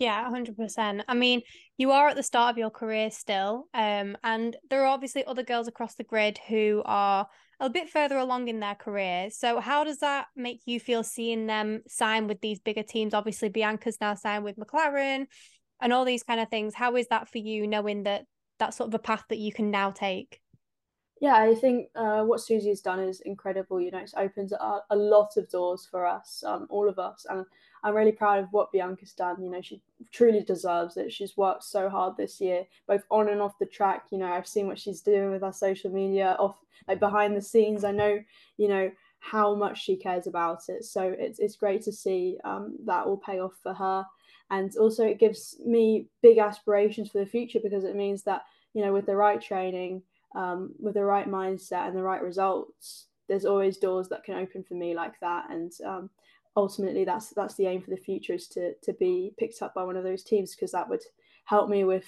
Yeah, 0.00 0.26
100%. 0.30 1.04
I 1.08 1.14
mean, 1.14 1.42
you 1.76 1.90
are 1.90 2.08
at 2.08 2.16
the 2.16 2.22
start 2.22 2.52
of 2.52 2.58
your 2.58 2.70
career 2.70 3.10
still. 3.10 3.68
Um, 3.74 4.16
and 4.24 4.56
there 4.70 4.82
are 4.82 4.86
obviously 4.86 5.26
other 5.26 5.42
girls 5.42 5.68
across 5.68 5.94
the 5.94 6.04
grid 6.04 6.38
who 6.48 6.80
are 6.86 7.28
a 7.60 7.68
bit 7.68 7.90
further 7.90 8.16
along 8.16 8.48
in 8.48 8.58
their 8.60 8.74
career. 8.74 9.28
So, 9.30 9.60
how 9.60 9.84
does 9.84 9.98
that 9.98 10.26
make 10.34 10.62
you 10.64 10.80
feel 10.80 11.02
seeing 11.02 11.46
them 11.46 11.82
sign 11.86 12.26
with 12.26 12.40
these 12.40 12.58
bigger 12.58 12.82
teams? 12.82 13.14
Obviously, 13.14 13.50
Bianca's 13.50 13.98
now 14.00 14.14
signed 14.14 14.44
with 14.44 14.56
McLaren 14.56 15.26
and 15.80 15.92
all 15.92 16.04
these 16.04 16.22
kind 16.22 16.40
of 16.40 16.48
things. 16.48 16.74
How 16.74 16.96
is 16.96 17.06
that 17.08 17.28
for 17.28 17.38
you, 17.38 17.66
knowing 17.66 18.04
that 18.04 18.24
that's 18.58 18.76
sort 18.76 18.88
of 18.88 18.94
a 18.94 18.98
path 18.98 19.24
that 19.28 19.38
you 19.38 19.52
can 19.52 19.70
now 19.70 19.90
take? 19.90 20.40
Yeah, 21.20 21.36
I 21.36 21.54
think 21.54 21.88
uh, 21.94 22.22
what 22.22 22.40
Susie 22.40 22.70
has 22.70 22.80
done 22.80 22.98
is 22.98 23.20
incredible. 23.20 23.78
You 23.78 23.90
know, 23.90 23.98
it's 23.98 24.14
opened 24.16 24.52
a, 24.52 24.78
a 24.88 24.96
lot 24.96 25.36
of 25.36 25.50
doors 25.50 25.86
for 25.90 26.06
us, 26.06 26.42
um, 26.46 26.66
all 26.70 26.88
of 26.88 26.98
us, 26.98 27.26
and 27.28 27.44
I'm 27.82 27.94
really 27.94 28.12
proud 28.12 28.38
of 28.38 28.52
what 28.52 28.72
Bianca's 28.72 29.12
done. 29.12 29.42
You 29.42 29.50
know, 29.50 29.60
she 29.60 29.80
truly 30.12 30.42
deserves 30.42 30.96
it. 30.96 31.12
She's 31.12 31.36
worked 31.36 31.64
so 31.64 31.88
hard 31.88 32.16
this 32.16 32.40
year, 32.40 32.66
both 32.86 33.04
on 33.10 33.28
and 33.28 33.40
off 33.40 33.58
the 33.58 33.66
track. 33.66 34.06
You 34.10 34.18
know, 34.18 34.26
I've 34.26 34.46
seen 34.46 34.66
what 34.66 34.78
she's 34.78 35.00
doing 35.00 35.30
with 35.30 35.42
our 35.42 35.52
social 35.52 35.90
media, 35.90 36.36
off 36.38 36.56
like 36.88 37.00
behind 37.00 37.36
the 37.36 37.42
scenes. 37.42 37.84
I 37.84 37.92
know, 37.92 38.20
you 38.56 38.68
know, 38.68 38.90
how 39.20 39.54
much 39.54 39.82
she 39.82 39.96
cares 39.96 40.26
about 40.26 40.68
it. 40.68 40.84
So 40.84 41.14
it's 41.18 41.38
it's 41.38 41.56
great 41.56 41.82
to 41.82 41.92
see 41.92 42.38
um, 42.44 42.76
that 42.84 43.06
will 43.06 43.18
pay 43.18 43.40
off 43.40 43.54
for 43.62 43.74
her, 43.74 44.04
and 44.50 44.74
also 44.76 45.04
it 45.04 45.18
gives 45.18 45.56
me 45.64 46.06
big 46.22 46.38
aspirations 46.38 47.10
for 47.10 47.18
the 47.18 47.26
future 47.26 47.60
because 47.62 47.84
it 47.84 47.96
means 47.96 48.22
that 48.24 48.42
you 48.74 48.82
know 48.82 48.92
with 48.92 49.06
the 49.06 49.16
right 49.16 49.40
training, 49.40 50.02
um, 50.34 50.74
with 50.78 50.94
the 50.94 51.04
right 51.04 51.28
mindset 51.28 51.86
and 51.86 51.96
the 51.96 52.02
right 52.02 52.22
results, 52.22 53.06
there's 53.28 53.44
always 53.44 53.76
doors 53.76 54.08
that 54.08 54.24
can 54.24 54.34
open 54.34 54.64
for 54.64 54.74
me 54.74 54.94
like 54.94 55.18
that, 55.20 55.50
and 55.50 55.72
um, 55.84 56.10
ultimately 56.56 57.04
that's 57.04 57.30
that's 57.30 57.54
the 57.54 57.66
aim 57.66 57.80
for 57.80 57.90
the 57.90 57.96
future 57.96 58.34
is 58.34 58.48
to 58.48 58.74
to 58.82 58.92
be 58.94 59.32
picked 59.38 59.62
up 59.62 59.74
by 59.74 59.84
one 59.84 59.96
of 59.96 60.04
those 60.04 60.24
teams 60.24 60.54
because 60.54 60.72
that 60.72 60.88
would 60.88 61.02
help 61.44 61.68
me 61.68 61.84
with 61.84 62.06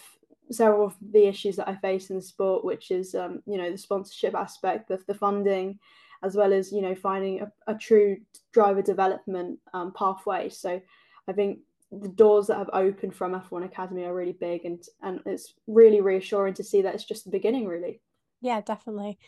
several 0.51 0.87
of 0.87 0.95
the 1.13 1.27
issues 1.27 1.57
that 1.57 1.69
I 1.69 1.77
face 1.77 2.11
in 2.11 2.17
the 2.17 2.23
sport, 2.23 2.65
which 2.65 2.91
is 2.91 3.15
um, 3.15 3.43
you 3.47 3.59
know 3.59 3.71
the 3.71 3.79
sponsorship 3.79 4.35
aspect, 4.35 4.89
the, 4.89 4.99
the 5.07 5.15
funding, 5.15 5.79
as 6.23 6.37
well 6.37 6.53
as 6.53 6.73
you 6.73 6.83
know 6.83 6.95
finding 6.95 7.43
a, 7.43 7.53
a 7.67 7.75
true 7.75 8.19
driver 8.53 8.83
development 8.83 9.59
um, 9.73 9.93
pathway. 9.93 10.49
So 10.49 10.81
I 11.29 11.33
think 11.33 11.61
the 11.91 12.09
doors 12.09 12.47
that 12.47 12.59
have 12.59 12.71
opened 12.73 13.15
from 13.15 13.33
F1 13.33 13.65
Academy 13.65 14.05
are 14.05 14.15
really 14.15 14.33
big, 14.33 14.65
and 14.65 14.83
and 15.03 15.21
it's 15.27 15.55
really 15.67 16.01
reassuring 16.01 16.55
to 16.55 16.65
see 16.65 16.83
that 16.83 16.95
it's 16.95 17.05
just 17.05 17.25
the 17.25 17.31
beginning, 17.31 17.67
really. 17.67 18.01
Yeah, 18.41 18.61
definitely. 18.61 19.19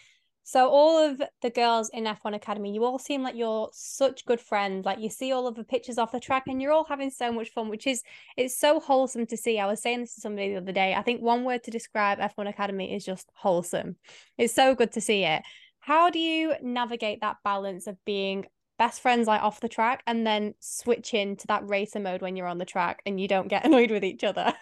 So 0.47 0.69
all 0.69 0.99
of 0.99 1.23
the 1.41 1.49
girls 1.49 1.89
in 1.95 2.05
F1 2.05 2.35
Academy, 2.35 2.71
you 2.73 2.85
all 2.85 2.99
seem 2.99 3.23
like 3.23 3.35
you're 3.35 3.71
such 3.73 4.27
good 4.27 4.41
friends. 4.41 4.85
Like 4.85 5.01
you 5.01 5.09
see 5.09 5.33
all 5.33 5.47
of 5.47 5.55
the 5.55 5.65
pictures 5.65 5.97
off 5.97 6.13
the 6.13 6.21
track 6.21 6.45
and 6.47 6.61
you're 6.61 6.71
all 6.71 6.85
having 6.85 7.09
so 7.09 7.33
much 7.33 7.49
fun, 7.49 7.71
which 7.71 7.87
is 7.87 8.03
it's 8.37 8.57
so 8.57 8.79
wholesome 8.79 9.25
to 9.27 9.39
see. 9.39 9.59
I 9.59 9.67
was 9.67 9.81
saying 9.81 10.01
this 10.01 10.15
to 10.17 10.21
somebody 10.21 10.51
the 10.51 10.59
other 10.59 10.73
day. 10.73 10.95
I 10.95 11.01
think 11.01 11.23
one 11.23 11.45
word 11.45 11.65
to 11.65 11.71
describe 11.71 12.19
F1 12.19 12.47
Academy 12.47 12.95
is 12.95 13.07
just 13.07 13.31
wholesome. 13.35 13.97
It's 14.37 14.53
so 14.53 14.75
good 14.75 14.93
to 14.93 15.01
see 15.01 15.25
it. 15.25 15.43
How 15.81 16.11
do 16.11 16.19
you 16.19 16.55
navigate 16.63 17.23
that 17.23 17.39
balance 17.43 17.87
of 17.87 17.97
being 18.05 18.45
best 18.79 19.01
friends 19.01 19.27
like 19.27 19.43
off 19.43 19.61
the 19.61 19.69
track 19.69 20.03
and 20.07 20.27
then 20.27 20.55
switch 20.61 21.15
into 21.15 21.47
that 21.47 21.67
racer 21.67 22.01
mode 22.01 22.21
when 22.21 22.37
you're 22.37 22.47
on 22.47 22.59
the 22.59 22.65
track 22.67 23.01
and 23.07 23.19
you 23.19 23.29
don't 23.29 23.49
get 23.49 23.65
annoyed 23.67 23.91
with 23.91 24.05
each 24.05 24.25
other? 24.25 24.53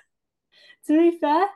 To 0.86 0.96
be 0.96 1.18
fair, 1.18 1.46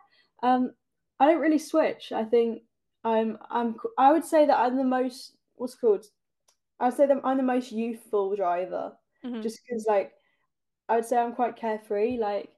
um, 0.43 0.73
I 1.21 1.27
don't 1.27 1.41
really 1.41 1.59
switch. 1.59 2.11
I 2.11 2.25
think 2.25 2.63
I'm 3.07 3.39
I'm 3.51 3.77
I 3.97 4.13
would 4.13 4.25
say 4.25 4.47
that 4.47 4.59
I'm 4.59 4.77
the 4.77 4.85
most 4.85 5.37
what's 5.55 5.77
called 5.77 6.07
I'd 6.81 6.95
say 6.95 7.07
that 7.07 7.21
I'm 7.23 7.37
the 7.37 7.43
most 7.43 7.73
youthful 7.73 8.35
driver. 8.35 8.93
Mm-hmm. 9.25 9.43
Just 9.43 9.61
because 9.63 9.87
like 9.89 10.13
I 10.89 10.97
would 10.97 11.05
say 11.05 11.17
I'm 11.17 11.33
quite 11.33 11.57
carefree. 11.57 12.19
Like 12.19 12.51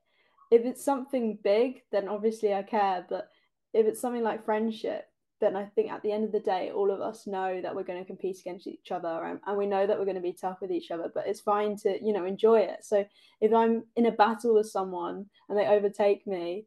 if 0.51 0.65
it's 0.65 0.85
something 0.85 1.39
big, 1.45 1.83
then 1.93 2.09
obviously 2.09 2.55
I 2.55 2.63
care. 2.63 3.05
But 3.09 3.29
if 3.75 3.87
it's 3.87 4.01
something 4.01 4.23
like 4.23 4.47
friendship, 4.47 5.05
then 5.41 5.55
I 5.55 5.67
think 5.67 5.93
at 5.93 6.03
the 6.03 6.13
end 6.13 6.25
of 6.25 6.33
the 6.33 6.41
day, 6.41 6.71
all 6.75 6.91
of 6.91 7.03
us 7.03 7.27
know 7.27 7.61
that 7.61 7.75
we're 7.77 7.85
going 7.85 8.01
to 8.01 8.07
compete 8.07 8.41
against 8.41 8.67
each 8.67 8.91
other 8.91 9.25
and, 9.25 9.39
and 9.47 9.57
we 9.57 9.67
know 9.67 9.87
that 9.87 9.97
we're 9.97 10.05
going 10.05 10.17
to 10.17 10.21
be 10.23 10.33
tough 10.33 10.61
with 10.61 10.73
each 10.73 10.91
other, 10.91 11.13
but 11.15 11.29
it's 11.29 11.41
fine 11.41 11.77
to, 11.77 11.97
you 12.05 12.13
know, 12.13 12.25
enjoy 12.25 12.61
it. 12.61 12.79
So 12.83 13.05
if 13.41 13.53
I'm 13.53 13.85
in 13.97 14.07
a 14.07 14.11
battle 14.11 14.55
with 14.55 14.69
someone 14.69 15.27
and 15.49 15.59
they 15.59 15.67
overtake 15.67 16.27
me, 16.27 16.65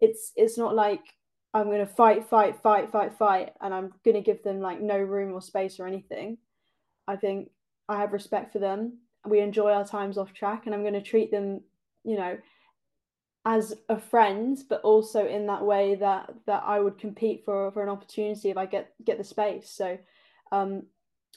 it's 0.00 0.32
it's 0.36 0.58
not 0.58 0.74
like 0.74 1.02
I'm 1.54 1.66
going 1.66 1.80
to 1.80 1.86
fight, 1.86 2.28
fight, 2.28 2.56
fight, 2.62 2.90
fight, 2.90 3.12
fight, 3.18 3.52
and 3.60 3.74
I'm 3.74 3.92
going 4.04 4.14
to 4.14 4.22
give 4.22 4.42
them 4.42 4.60
like 4.60 4.80
no 4.80 4.96
room 4.98 5.32
or 5.32 5.42
space 5.42 5.78
or 5.78 5.86
anything. 5.86 6.38
I 7.06 7.16
think 7.16 7.50
I 7.88 8.00
have 8.00 8.12
respect 8.12 8.52
for 8.52 8.58
them. 8.58 8.98
We 9.26 9.40
enjoy 9.40 9.70
our 9.72 9.86
times 9.86 10.16
off 10.16 10.32
track, 10.32 10.62
and 10.64 10.74
I'm 10.74 10.82
going 10.82 10.94
to 10.94 11.02
treat 11.02 11.30
them, 11.30 11.60
you 12.04 12.16
know, 12.16 12.38
as 13.44 13.74
a 13.88 13.98
friend, 13.98 14.58
but 14.68 14.80
also 14.82 15.26
in 15.26 15.46
that 15.46 15.64
way 15.64 15.96
that 15.96 16.32
that 16.46 16.62
I 16.64 16.80
would 16.80 16.98
compete 16.98 17.44
for 17.44 17.70
for 17.72 17.82
an 17.82 17.88
opportunity 17.88 18.50
if 18.50 18.56
I 18.56 18.66
get 18.66 18.94
get 19.04 19.18
the 19.18 19.24
space. 19.24 19.68
So, 19.68 19.98
um, 20.52 20.84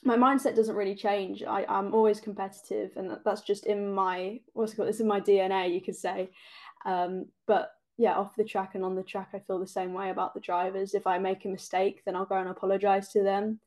my 0.04 0.16
mindset 0.16 0.56
doesn't 0.56 0.76
really 0.76 0.96
change. 0.96 1.44
I 1.44 1.66
I'm 1.68 1.94
always 1.94 2.20
competitive, 2.20 2.92
and 2.96 3.18
that's 3.26 3.42
just 3.42 3.66
in 3.66 3.94
my 3.94 4.40
what's 4.54 4.74
it 4.74 4.76
called? 4.78 4.88
This 4.88 5.00
is 5.00 5.06
my 5.06 5.20
DNA, 5.20 5.74
you 5.74 5.82
could 5.82 5.96
say. 5.96 6.30
Um, 6.86 7.26
but 7.48 7.72
yeah, 7.98 8.14
off 8.16 8.36
the 8.36 8.44
track 8.44 8.76
and 8.76 8.84
on 8.84 8.96
the 8.96 9.04
track, 9.04 9.30
I 9.34 9.40
feel 9.40 9.60
the 9.60 9.68
same 9.68 9.94
way 9.94 10.10
about 10.10 10.34
the 10.34 10.42
drivers. 10.42 10.94
If 10.94 11.08
I 11.08 11.18
make 11.18 11.46
a 11.46 11.50
mistake, 11.50 12.02
then 12.06 12.16
I'll 12.16 12.26
go 12.26 12.36
and 12.36 12.50
apologize 12.50 13.10
to 13.10 13.24
them. 13.24 13.60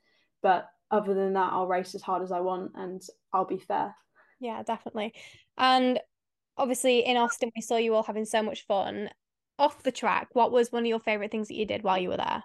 But 0.42 0.68
other 0.90 1.14
than 1.14 1.32
that, 1.35 1.52
I'll 1.52 1.66
race 1.66 1.94
as 1.94 2.02
hard 2.02 2.23
as 2.23 2.32
I 2.32 2.40
want 2.40 2.73
and 2.75 3.02
I'll 3.32 3.47
be 3.47 3.58
fair. 3.58 3.94
Yeah, 4.40 4.62
definitely. 4.62 5.14
And 5.56 5.99
obviously, 6.56 7.00
in 7.00 7.16
Austin, 7.16 7.50
we 7.56 7.62
saw 7.62 7.76
you 7.76 7.94
all 7.94 8.02
having 8.02 8.26
so 8.26 8.42
much 8.42 8.66
fun. 8.66 9.11
Off 9.58 9.82
the 9.82 9.90
track, 9.90 10.28
what 10.35 10.52
was 10.52 10.70
one 10.70 10.85
of 10.85 10.87
your 10.87 11.00
favorite 11.00 11.32
things 11.32 11.49
that 11.49 11.56
you 11.56 11.66
did 11.66 11.82
while 11.82 11.99
you 11.99 12.11
were 12.11 12.16
there? 12.16 12.44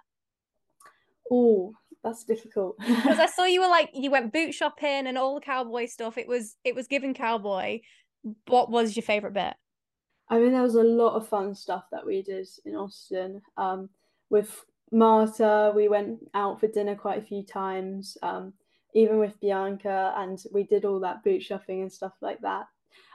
Oh, 1.30 1.74
that's 2.02 2.24
difficult. 2.24 2.76
Because 2.78 3.18
I 3.18 3.26
saw 3.34 3.44
you 3.44 3.60
were 3.60 3.68
like 3.68 3.90
you 3.94 4.10
went 4.10 4.32
boot 4.32 4.52
shopping 4.52 5.06
and 5.06 5.16
all 5.16 5.34
the 5.34 5.40
cowboy 5.40 5.86
stuff. 5.86 6.18
It 6.18 6.26
was 6.26 6.56
it 6.64 6.74
was 6.74 6.88
given 6.88 7.14
cowboy. 7.14 7.80
What 8.48 8.70
was 8.70 8.96
your 8.96 9.04
favorite 9.04 9.34
bit? 9.34 9.54
I 10.28 10.38
mean, 10.38 10.52
there 10.52 10.62
was 10.62 10.74
a 10.74 10.82
lot 10.82 11.14
of 11.14 11.28
fun 11.28 11.54
stuff 11.54 11.84
that 11.92 12.04
we 12.04 12.22
did 12.22 12.48
in 12.64 12.74
Austin. 12.74 13.42
Um, 13.56 13.90
with 14.30 14.64
Marta, 14.90 15.72
we 15.74 15.88
went 15.88 16.18
out 16.34 16.60
for 16.60 16.66
dinner 16.66 16.94
quite 16.94 17.18
a 17.18 17.26
few 17.26 17.42
times, 17.42 18.16
um, 18.22 18.52
even 18.94 19.18
with 19.18 19.38
Bianca, 19.40 20.14
and 20.16 20.42
we 20.52 20.62
did 20.62 20.84
all 20.84 21.00
that 21.00 21.22
boot 21.24 21.42
shopping 21.42 21.82
and 21.82 21.92
stuff 21.92 22.14
like 22.20 22.40
that. 22.40 22.66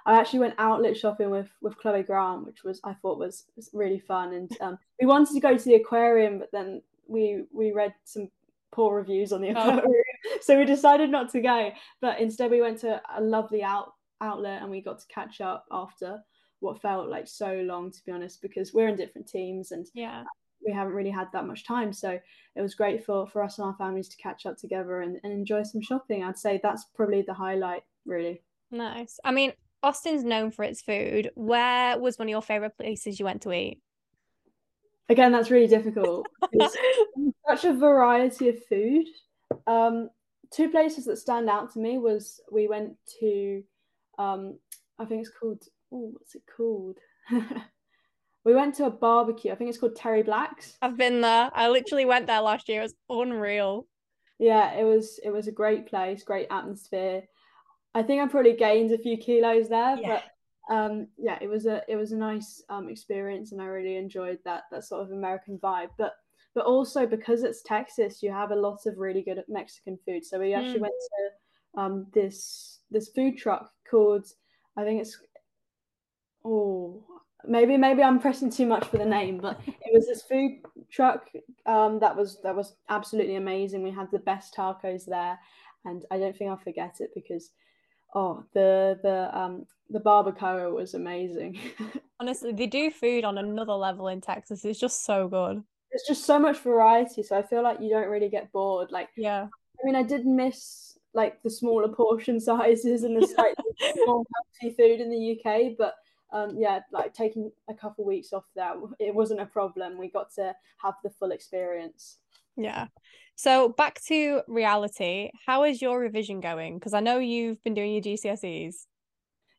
I 0.06 0.20
actually 0.20 0.40
went 0.40 0.56
outlet 0.58 0.98
shopping 0.98 1.30
with 1.30 1.50
with 1.62 1.78
Chloe 1.78 2.04
Grant, 2.04 2.46
which 2.46 2.64
was 2.64 2.80
I 2.84 2.94
thought 2.94 3.20
was, 3.20 3.46
was 3.56 3.70
really 3.74 4.00
fun. 4.00 4.34
And 4.34 4.52
um, 4.62 4.80
we 5.00 5.08
wanted 5.08 5.34
to 5.34 5.40
go 5.40 5.58
to 5.58 5.64
the 5.64 5.76
aquarium, 5.76 6.40
but 6.40 6.52
then 6.52 6.82
we 7.08 7.44
we 7.52 7.72
read 7.72 7.94
some 8.06 8.30
poor 8.72 8.96
reviews 8.96 9.34
on 9.34 9.42
the 9.42 9.50
oh. 9.50 9.52
aquarium, 9.52 9.84
oh. 9.86 10.38
so 10.42 10.58
we 10.58 10.66
decided 10.66 11.10
not 11.10 11.32
to 11.32 11.42
go. 11.42 11.72
But 12.02 12.20
instead, 12.20 12.52
we 12.52 12.62
went 12.62 12.80
to 12.80 13.02
a 13.16 13.22
lovely 13.22 13.64
out 13.64 13.94
outlet 14.22 14.62
and 14.62 14.70
we 14.70 14.82
got 14.82 15.00
to 15.00 15.08
catch 15.08 15.42
up 15.42 15.66
after 15.72 16.22
what 16.60 16.82
felt 16.82 17.10
like 17.10 17.28
so 17.28 17.56
long 17.66 17.92
to 17.92 18.00
be 18.06 18.12
honest 18.12 18.42
because 18.42 18.74
we're 18.74 18.88
in 18.88 18.96
different 18.96 19.28
teams 19.28 19.72
and 19.72 19.86
yeah. 19.94 20.24
we 20.66 20.74
haven't 20.74 20.94
really 20.94 21.10
had 21.10 21.28
that 21.34 21.48
much 21.48 21.66
time. 21.66 21.94
So 21.94 22.20
it 22.56 22.62
was 22.62 22.76
great 22.76 23.06
for 23.06 23.28
for 23.28 23.44
us 23.44 23.58
and 23.58 23.68
our 23.68 23.76
families 23.76 24.10
to 24.10 24.18
catch 24.18 24.46
up 24.46 24.58
together 24.58 25.02
and, 25.02 25.20
and 25.24 25.32
enjoy 25.34 25.64
some 25.64 25.82
shopping. 25.82 26.24
I'd 26.24 26.38
say 26.38 26.60
that's 26.62 26.86
probably 26.96 27.22
the 27.22 27.34
highlight 27.34 27.84
really. 28.06 28.42
Nice. 28.72 29.20
I 29.24 29.32
mean 29.32 29.54
austin's 29.82 30.24
known 30.24 30.52
for 30.52 30.64
its 30.64 30.82
food. 30.82 31.32
Where 31.36 31.98
was 31.98 32.20
one 32.20 32.28
of 32.28 32.32
your 32.32 32.42
favorite 32.42 32.78
places 32.78 33.20
you 33.20 33.26
went 33.26 33.42
to 33.44 33.54
eat? 33.54 33.80
Again 35.08 35.32
that's 35.32 35.52
really 35.52 35.68
difficult 35.68 36.28
such 37.48 37.66
a 37.66 37.74
variety 37.74 38.50
of 38.50 38.64
food. 38.66 39.06
Um 39.66 40.10
two 40.52 40.70
places 40.70 41.06
that 41.06 41.18
stand 41.18 41.50
out 41.50 41.72
to 41.74 41.80
me 41.80 41.98
was 41.98 42.42
we 42.52 42.68
went 42.68 42.96
to 43.20 43.64
um 44.18 44.58
i 44.98 45.06
think 45.06 45.22
it's 45.22 45.38
called 45.38 45.64
oh, 45.92 46.12
what's 46.14 46.36
it 46.36 46.44
called? 46.56 46.98
we 48.46 48.54
went 48.54 48.76
to 48.76 48.86
a 48.86 48.92
barbecue. 48.92 49.52
I 49.52 49.56
think 49.56 49.70
it's 49.70 49.80
called 49.80 49.96
Terry 49.96 50.24
Black's. 50.24 50.78
I've 50.82 50.98
been 50.98 51.22
there. 51.22 51.50
I 51.54 51.70
literally 51.70 52.06
went 52.06 52.28
there 52.28 52.42
last 52.42 52.70
year. 52.70 52.82
It 52.82 52.84
was 52.84 52.96
unreal. 53.10 53.88
Yeah, 54.38 54.74
it 54.74 54.84
was. 54.84 55.20
It 55.24 55.32
was 55.32 55.48
a 55.48 55.52
great 55.52 55.88
place, 55.88 56.24
great 56.24 56.48
atmosphere. 56.50 57.24
I 57.94 58.04
think 58.04 58.22
I 58.22 58.28
probably 58.28 58.54
gained 58.54 58.92
a 58.92 58.98
few 58.98 59.18
kilos 59.18 59.68
there, 59.68 59.98
yeah. 59.98 60.22
but 60.68 60.74
um, 60.74 61.08
yeah, 61.18 61.38
it 61.42 61.48
was 61.48 61.66
a 61.66 61.82
it 61.88 61.96
was 61.96 62.12
a 62.12 62.18
nice 62.18 62.64
um, 62.70 62.88
experience, 62.88 63.52
and 63.52 63.62
I 63.62 63.66
really 63.66 63.98
enjoyed 63.98 64.40
that 64.46 64.64
that 64.72 64.86
sort 64.86 65.02
of 65.02 65.12
American 65.12 65.58
vibe. 65.58 65.90
But 65.98 66.14
but 66.56 66.66
also 66.66 67.06
because 67.06 67.44
it's 67.44 67.64
Texas, 67.64 68.24
you 68.24 68.32
have 68.32 68.52
a 68.52 68.56
lot 68.56 68.86
of 68.86 68.98
really 68.98 69.22
good 69.22 69.44
Mexican 69.50 69.98
food. 70.06 70.26
So 70.26 70.40
we 70.40 70.54
actually 70.54 70.80
mm. 70.80 70.84
went 70.84 70.94
to 70.94 71.82
um, 71.82 72.08
this 72.14 72.80
this 72.92 73.10
food 73.10 73.38
truck 73.38 73.72
called 73.90 74.26
I 74.80 74.84
think 74.86 75.02
it's 75.02 75.18
oh 76.46 77.04
maybe 77.46 77.78
maybe 77.78 78.04
I'm 78.04 78.20
pressing 78.20 78.50
too 78.50 78.66
much 78.66 78.86
for 78.88 78.98
the 78.98 79.06
name, 79.06 79.38
but 79.38 79.60
it 79.66 79.94
was 79.94 80.08
this 80.08 80.22
food 80.22 80.60
truck 80.92 81.30
um, 81.66 82.00
that 82.00 82.16
was 82.16 82.40
that 82.44 82.56
was 82.56 82.76
absolutely 82.90 83.36
amazing. 83.36 83.84
We 83.84 83.92
had 83.92 84.12
the 84.12 84.20
best 84.20 84.56
tacos 84.56 85.06
there, 85.06 85.40
and 85.86 86.06
I 86.12 86.18
don't 86.18 86.36
think 86.36 86.50
I'll 86.50 86.58
forget 86.58 86.98
it 87.00 87.12
because 87.16 87.52
oh 88.16 88.44
the 88.54 89.00
the 89.04 89.38
um 89.38 89.66
the 89.90 90.00
barbacoa 90.00 90.74
was 90.74 90.94
amazing. 90.94 91.60
Honestly, 92.20 92.52
they 92.52 92.68
do 92.68 92.92
food 92.92 93.24
on 93.24 93.38
another 93.38 93.74
level 93.74 94.08
in 94.10 94.22
Texas. 94.22 94.66
It's 94.66 94.80
just 94.80 95.06
so 95.06 95.28
good. 95.28 95.64
There's 95.92 96.04
just 96.08 96.26
so 96.26 96.38
much 96.38 96.60
variety, 96.60 97.24
so 97.24 97.38
I 97.38 97.42
feel 97.42 97.64
like 97.64 97.80
you 97.82 97.90
don't 97.90 98.10
really 98.10 98.30
get 98.30 98.52
bored. 98.52 98.92
Like 98.92 99.10
yeah, 99.18 99.48
I 99.82 99.86
mean, 99.86 99.96
I 99.96 100.04
did 100.04 100.26
miss 100.26 100.98
like 101.16 101.42
the 101.42 101.50
smaller 101.50 101.88
portion 101.88 102.40
sizes 102.40 103.04
and 103.04 103.20
the 103.20 103.28
slightly 103.36 103.64
more 104.06 104.24
healthy 104.62 104.76
food 104.76 105.02
in 105.02 105.10
the 105.10 105.40
UK, 105.40 105.76
but 105.78 105.96
um, 106.32 106.56
yeah, 106.58 106.82
like 106.92 107.14
taking 107.14 107.52
a 107.70 107.74
couple 107.74 108.06
weeks 108.06 108.34
off 108.34 108.46
there, 108.56 108.74
it 109.00 109.14
wasn't 109.14 109.42
a 109.42 109.46
problem. 109.46 109.98
We 109.98 110.10
got 110.10 110.34
to 110.36 110.56
have 110.78 110.96
the 111.04 111.10
full 111.10 111.32
experience. 111.32 112.18
Yeah. 112.56 112.88
So 113.36 113.70
back 113.70 114.02
to 114.08 114.42
reality, 114.48 115.32
how 115.46 115.64
is 115.64 115.82
your 115.82 116.00
revision 116.00 116.42
going? 116.42 116.78
Because 116.78 116.94
I 116.94 117.00
know 117.00 117.20
you've 117.20 117.64
been 117.64 117.74
doing 117.74 117.94
your 117.94 118.02
GCSEs. 118.02 118.86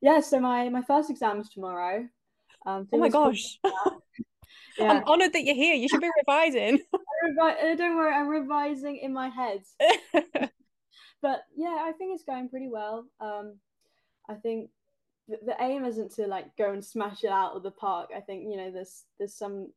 Yeah, 0.03 0.21
so 0.21 0.39
my 0.41 0.69
my 0.69 0.83
first 0.83 1.11
exam 1.11 1.41
is 1.41 1.49
tomorrow. 1.49 2.07
Um, 2.67 2.89
oh 2.93 2.99
my 2.99 3.09
gosh. 3.09 3.59
yeah. 4.79 4.93
I'm 4.93 5.05
honoured 5.05 5.33
that 5.33 5.45
you're 5.45 5.55
here. 5.55 5.75
You 5.75 5.89
should 5.89 6.01
be 6.01 6.11
revising. 6.27 6.79
Revi- 7.25 7.73
uh, 7.73 7.75
don't 7.77 7.97
worry, 7.97 8.15
I'm 8.15 8.29
revising 8.29 8.97
in 8.97 9.13
my 9.13 9.29
head. 9.29 9.63
but 11.23 11.45
yeah, 11.57 11.79
I 11.81 11.93
think 11.97 12.15
it's 12.15 12.25
going 12.25 12.49
pretty 12.49 12.69
well. 12.69 13.07
Um, 13.21 13.57
I 14.29 14.35
think 14.35 14.71
the, 15.45 15.57
aim 15.61 15.85
isn't 15.85 16.13
to 16.17 16.27
like 16.27 16.57
go 16.57 16.73
and 16.73 16.85
smash 16.85 17.25
it 17.25 17.31
out 17.31 17.57
of 17.57 17.63
the 17.63 17.71
park. 17.71 18.11
I 18.17 18.21
think 18.21 18.45
you 18.45 18.57
know 18.57 18.71
there's 18.71 19.05
there's 19.19 19.35
some 19.35 19.73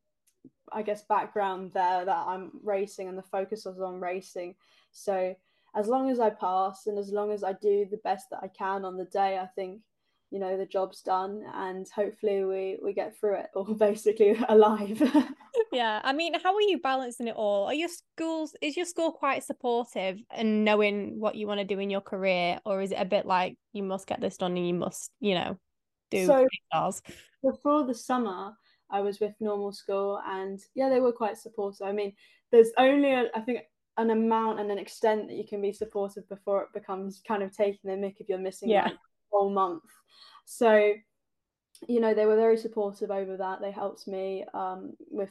I 0.71 0.81
guess 0.81 1.03
background 1.03 1.71
there 1.73 2.05
that 2.05 2.25
I'm 2.27 2.51
racing 2.63 3.07
and 3.07 3.17
the 3.17 3.23
focus 3.23 3.65
was 3.65 3.79
on 3.79 3.99
racing. 3.99 4.55
So 4.91 5.35
as 5.75 5.87
long 5.87 6.09
as 6.09 6.19
I 6.19 6.29
pass 6.29 6.87
and 6.87 6.97
as 6.97 7.11
long 7.11 7.31
as 7.31 7.43
I 7.43 7.53
do 7.53 7.87
the 7.89 7.97
best 8.03 8.29
that 8.29 8.39
I 8.43 8.47
can 8.47 8.85
on 8.85 8.97
the 8.97 9.05
day, 9.05 9.37
I 9.37 9.47
think 9.47 9.81
you 10.33 10.39
know 10.39 10.57
the 10.57 10.65
job's 10.65 11.01
done 11.01 11.43
and 11.53 11.87
hopefully 11.95 12.43
we 12.43 12.79
we 12.83 12.91
get 12.91 13.15
through 13.17 13.35
it 13.35 13.45
all 13.55 13.73
basically 13.87 14.35
alive. 14.49 15.01
Yeah 15.71 16.01
i 16.03 16.13
mean 16.13 16.33
how 16.39 16.55
are 16.55 16.61
you 16.61 16.79
balancing 16.79 17.27
it 17.27 17.35
all? 17.35 17.65
Are 17.65 17.73
your 17.73 17.89
schools 17.89 18.55
is 18.61 18.75
your 18.75 18.87
school 18.87 19.11
quite 19.11 19.43
supportive 19.43 20.19
and 20.31 20.65
knowing 20.65 21.19
what 21.19 21.35
you 21.35 21.45
want 21.45 21.59
to 21.59 21.65
do 21.65 21.79
in 21.79 21.91
your 21.91 22.01
career 22.01 22.59
or 22.65 22.81
is 22.81 22.91
it 22.91 22.97
a 22.99 23.05
bit 23.05 23.27
like 23.27 23.55
you 23.71 23.83
must 23.83 24.07
get 24.07 24.19
this 24.19 24.37
done 24.37 24.57
and 24.57 24.67
you 24.67 24.73
must 24.73 25.11
you 25.19 25.35
know 25.35 25.57
do 26.09 26.25
so 26.25 26.47
stars 26.67 27.01
before 27.43 27.85
the 27.85 27.93
summer 27.93 28.53
i 28.89 28.99
was 28.99 29.19
with 29.19 29.33
normal 29.39 29.71
school 29.71 30.19
and 30.27 30.59
yeah 30.73 30.89
they 30.89 30.99
were 30.99 31.13
quite 31.13 31.37
supportive. 31.37 31.85
I 31.85 31.91
mean 31.91 32.13
there's 32.51 32.71
only 32.77 33.11
a, 33.11 33.29
I 33.35 33.41
think 33.41 33.59
an 33.97 34.09
amount 34.09 34.59
and 34.59 34.71
an 34.71 34.79
extent 34.79 35.27
that 35.27 35.35
you 35.35 35.45
can 35.47 35.61
be 35.61 35.71
supportive 35.71 36.27
before 36.29 36.63
it 36.63 36.73
becomes 36.73 37.21
kind 37.27 37.43
of 37.43 37.55
taking 37.55 37.79
the 37.83 37.91
mick 37.91 38.15
if 38.19 38.27
you're 38.27 38.39
missing 38.39 38.69
yeah. 38.69 38.89
Whole 39.33 39.49
month. 39.49 39.83
So, 40.45 40.93
you 41.87 41.99
know, 41.99 42.13
they 42.13 42.25
were 42.25 42.35
very 42.35 42.57
supportive 42.57 43.11
over 43.11 43.37
that. 43.37 43.61
They 43.61 43.71
helped 43.71 44.07
me 44.07 44.45
um, 44.53 44.93
with 45.09 45.29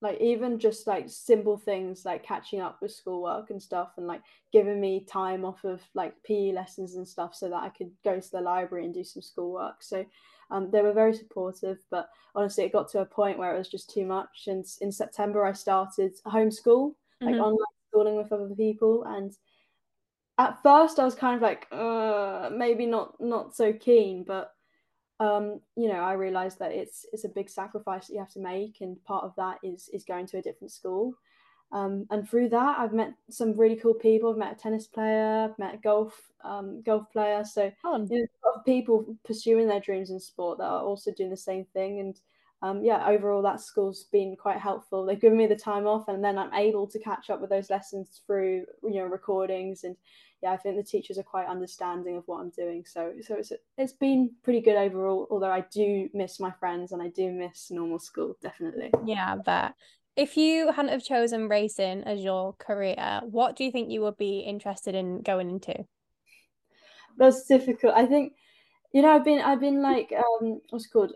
like 0.00 0.20
even 0.20 0.58
just 0.58 0.86
like 0.86 1.06
simple 1.08 1.56
things 1.56 2.04
like 2.04 2.22
catching 2.22 2.60
up 2.60 2.76
with 2.82 2.92
schoolwork 2.92 3.48
and 3.48 3.62
stuff 3.62 3.92
and 3.96 4.06
like 4.06 4.20
giving 4.52 4.78
me 4.78 5.06
time 5.08 5.46
off 5.46 5.64
of 5.64 5.80
like 5.94 6.14
PE 6.24 6.52
lessons 6.52 6.96
and 6.96 7.08
stuff 7.08 7.34
so 7.34 7.48
that 7.48 7.62
I 7.62 7.70
could 7.70 7.90
go 8.04 8.20
to 8.20 8.30
the 8.30 8.40
library 8.40 8.84
and 8.84 8.92
do 8.92 9.02
some 9.02 9.22
schoolwork. 9.22 9.82
So 9.82 10.04
um, 10.50 10.70
they 10.70 10.82
were 10.82 10.92
very 10.92 11.14
supportive, 11.14 11.78
but 11.90 12.10
honestly, 12.34 12.64
it 12.64 12.72
got 12.72 12.90
to 12.90 13.00
a 13.00 13.06
point 13.06 13.38
where 13.38 13.54
it 13.54 13.58
was 13.58 13.68
just 13.68 13.90
too 13.90 14.04
much. 14.04 14.44
And 14.46 14.64
in 14.82 14.92
September, 14.92 15.44
I 15.44 15.52
started 15.52 16.12
homeschool, 16.26 16.94
like 17.22 17.34
mm-hmm. 17.34 17.42
online 17.42 17.66
schooling 17.88 18.16
with 18.16 18.30
other 18.30 18.54
people. 18.54 19.04
And 19.04 19.32
at 20.38 20.62
first, 20.62 20.98
I 20.98 21.04
was 21.04 21.14
kind 21.14 21.36
of 21.36 21.42
like, 21.42 21.66
uh, 21.70 22.50
maybe 22.52 22.86
not 22.86 23.14
not 23.20 23.54
so 23.54 23.72
keen, 23.72 24.24
but 24.24 24.52
um, 25.20 25.60
you 25.76 25.88
know, 25.88 26.00
I 26.00 26.14
realized 26.14 26.58
that 26.58 26.72
it's 26.72 27.06
it's 27.12 27.24
a 27.24 27.28
big 27.28 27.48
sacrifice 27.48 28.06
that 28.06 28.14
you 28.14 28.18
have 28.18 28.32
to 28.32 28.40
make, 28.40 28.78
and 28.80 29.02
part 29.04 29.24
of 29.24 29.34
that 29.36 29.58
is 29.62 29.88
is 29.92 30.04
going 30.04 30.26
to 30.28 30.38
a 30.38 30.42
different 30.42 30.72
school. 30.72 31.14
Um, 31.72 32.06
and 32.10 32.28
through 32.28 32.50
that, 32.50 32.78
I've 32.78 32.92
met 32.92 33.14
some 33.30 33.52
really 33.52 33.76
cool 33.76 33.94
people. 33.94 34.30
I've 34.30 34.38
met 34.38 34.52
a 34.52 34.56
tennis 34.56 34.86
player, 34.86 35.48
I've 35.50 35.58
met 35.58 35.74
a 35.74 35.78
golf 35.78 36.20
um, 36.42 36.82
golf 36.82 37.10
player. 37.12 37.44
So 37.44 37.70
oh. 37.84 38.06
you 38.10 38.18
know, 38.20 38.24
a 38.24 38.46
lot 38.48 38.58
of 38.58 38.64
people 38.64 39.16
pursuing 39.24 39.68
their 39.68 39.80
dreams 39.80 40.10
in 40.10 40.20
sport 40.20 40.58
that 40.58 40.64
are 40.64 40.82
also 40.82 41.12
doing 41.12 41.30
the 41.30 41.36
same 41.36 41.64
thing. 41.72 42.00
And 42.00 42.20
um, 42.64 42.82
yeah, 42.82 43.06
overall, 43.06 43.42
that 43.42 43.60
school's 43.60 44.04
been 44.04 44.36
quite 44.36 44.56
helpful. 44.56 45.04
They've 45.04 45.20
given 45.20 45.36
me 45.36 45.46
the 45.46 45.54
time 45.54 45.86
off, 45.86 46.08
and 46.08 46.24
then 46.24 46.38
I'm 46.38 46.52
able 46.54 46.86
to 46.86 46.98
catch 46.98 47.28
up 47.28 47.42
with 47.42 47.50
those 47.50 47.68
lessons 47.68 48.22
through 48.26 48.64
you 48.82 48.94
know 48.94 49.04
recordings. 49.04 49.84
And 49.84 49.94
yeah, 50.42 50.52
I 50.52 50.56
think 50.56 50.76
the 50.76 50.82
teachers 50.82 51.18
are 51.18 51.22
quite 51.22 51.46
understanding 51.46 52.16
of 52.16 52.22
what 52.24 52.40
I'm 52.40 52.48
doing. 52.48 52.84
So 52.86 53.12
so 53.20 53.34
it's 53.34 53.52
it's 53.76 53.92
been 53.92 54.30
pretty 54.42 54.62
good 54.62 54.76
overall. 54.76 55.28
Although 55.30 55.50
I 55.50 55.66
do 55.70 56.08
miss 56.14 56.40
my 56.40 56.52
friends 56.52 56.92
and 56.92 57.02
I 57.02 57.08
do 57.08 57.30
miss 57.32 57.70
normal 57.70 57.98
school 57.98 58.38
definitely. 58.40 58.90
Yeah, 59.04 59.36
but 59.44 59.74
if 60.16 60.38
you 60.38 60.72
hadn't 60.72 60.92
have 60.92 61.04
chosen 61.04 61.48
racing 61.48 62.04
as 62.04 62.20
your 62.20 62.54
career, 62.54 63.20
what 63.24 63.56
do 63.56 63.64
you 63.64 63.72
think 63.72 63.90
you 63.90 64.00
would 64.00 64.16
be 64.16 64.38
interested 64.38 64.94
in 64.94 65.20
going 65.20 65.50
into? 65.50 65.84
That's 67.18 67.44
difficult. 67.44 67.92
I 67.94 68.06
think, 68.06 68.32
you 68.94 69.02
know, 69.02 69.10
I've 69.10 69.24
been 69.24 69.40
I've 69.40 69.60
been 69.60 69.82
like 69.82 70.14
um 70.16 70.62
what's 70.70 70.86
called 70.86 71.12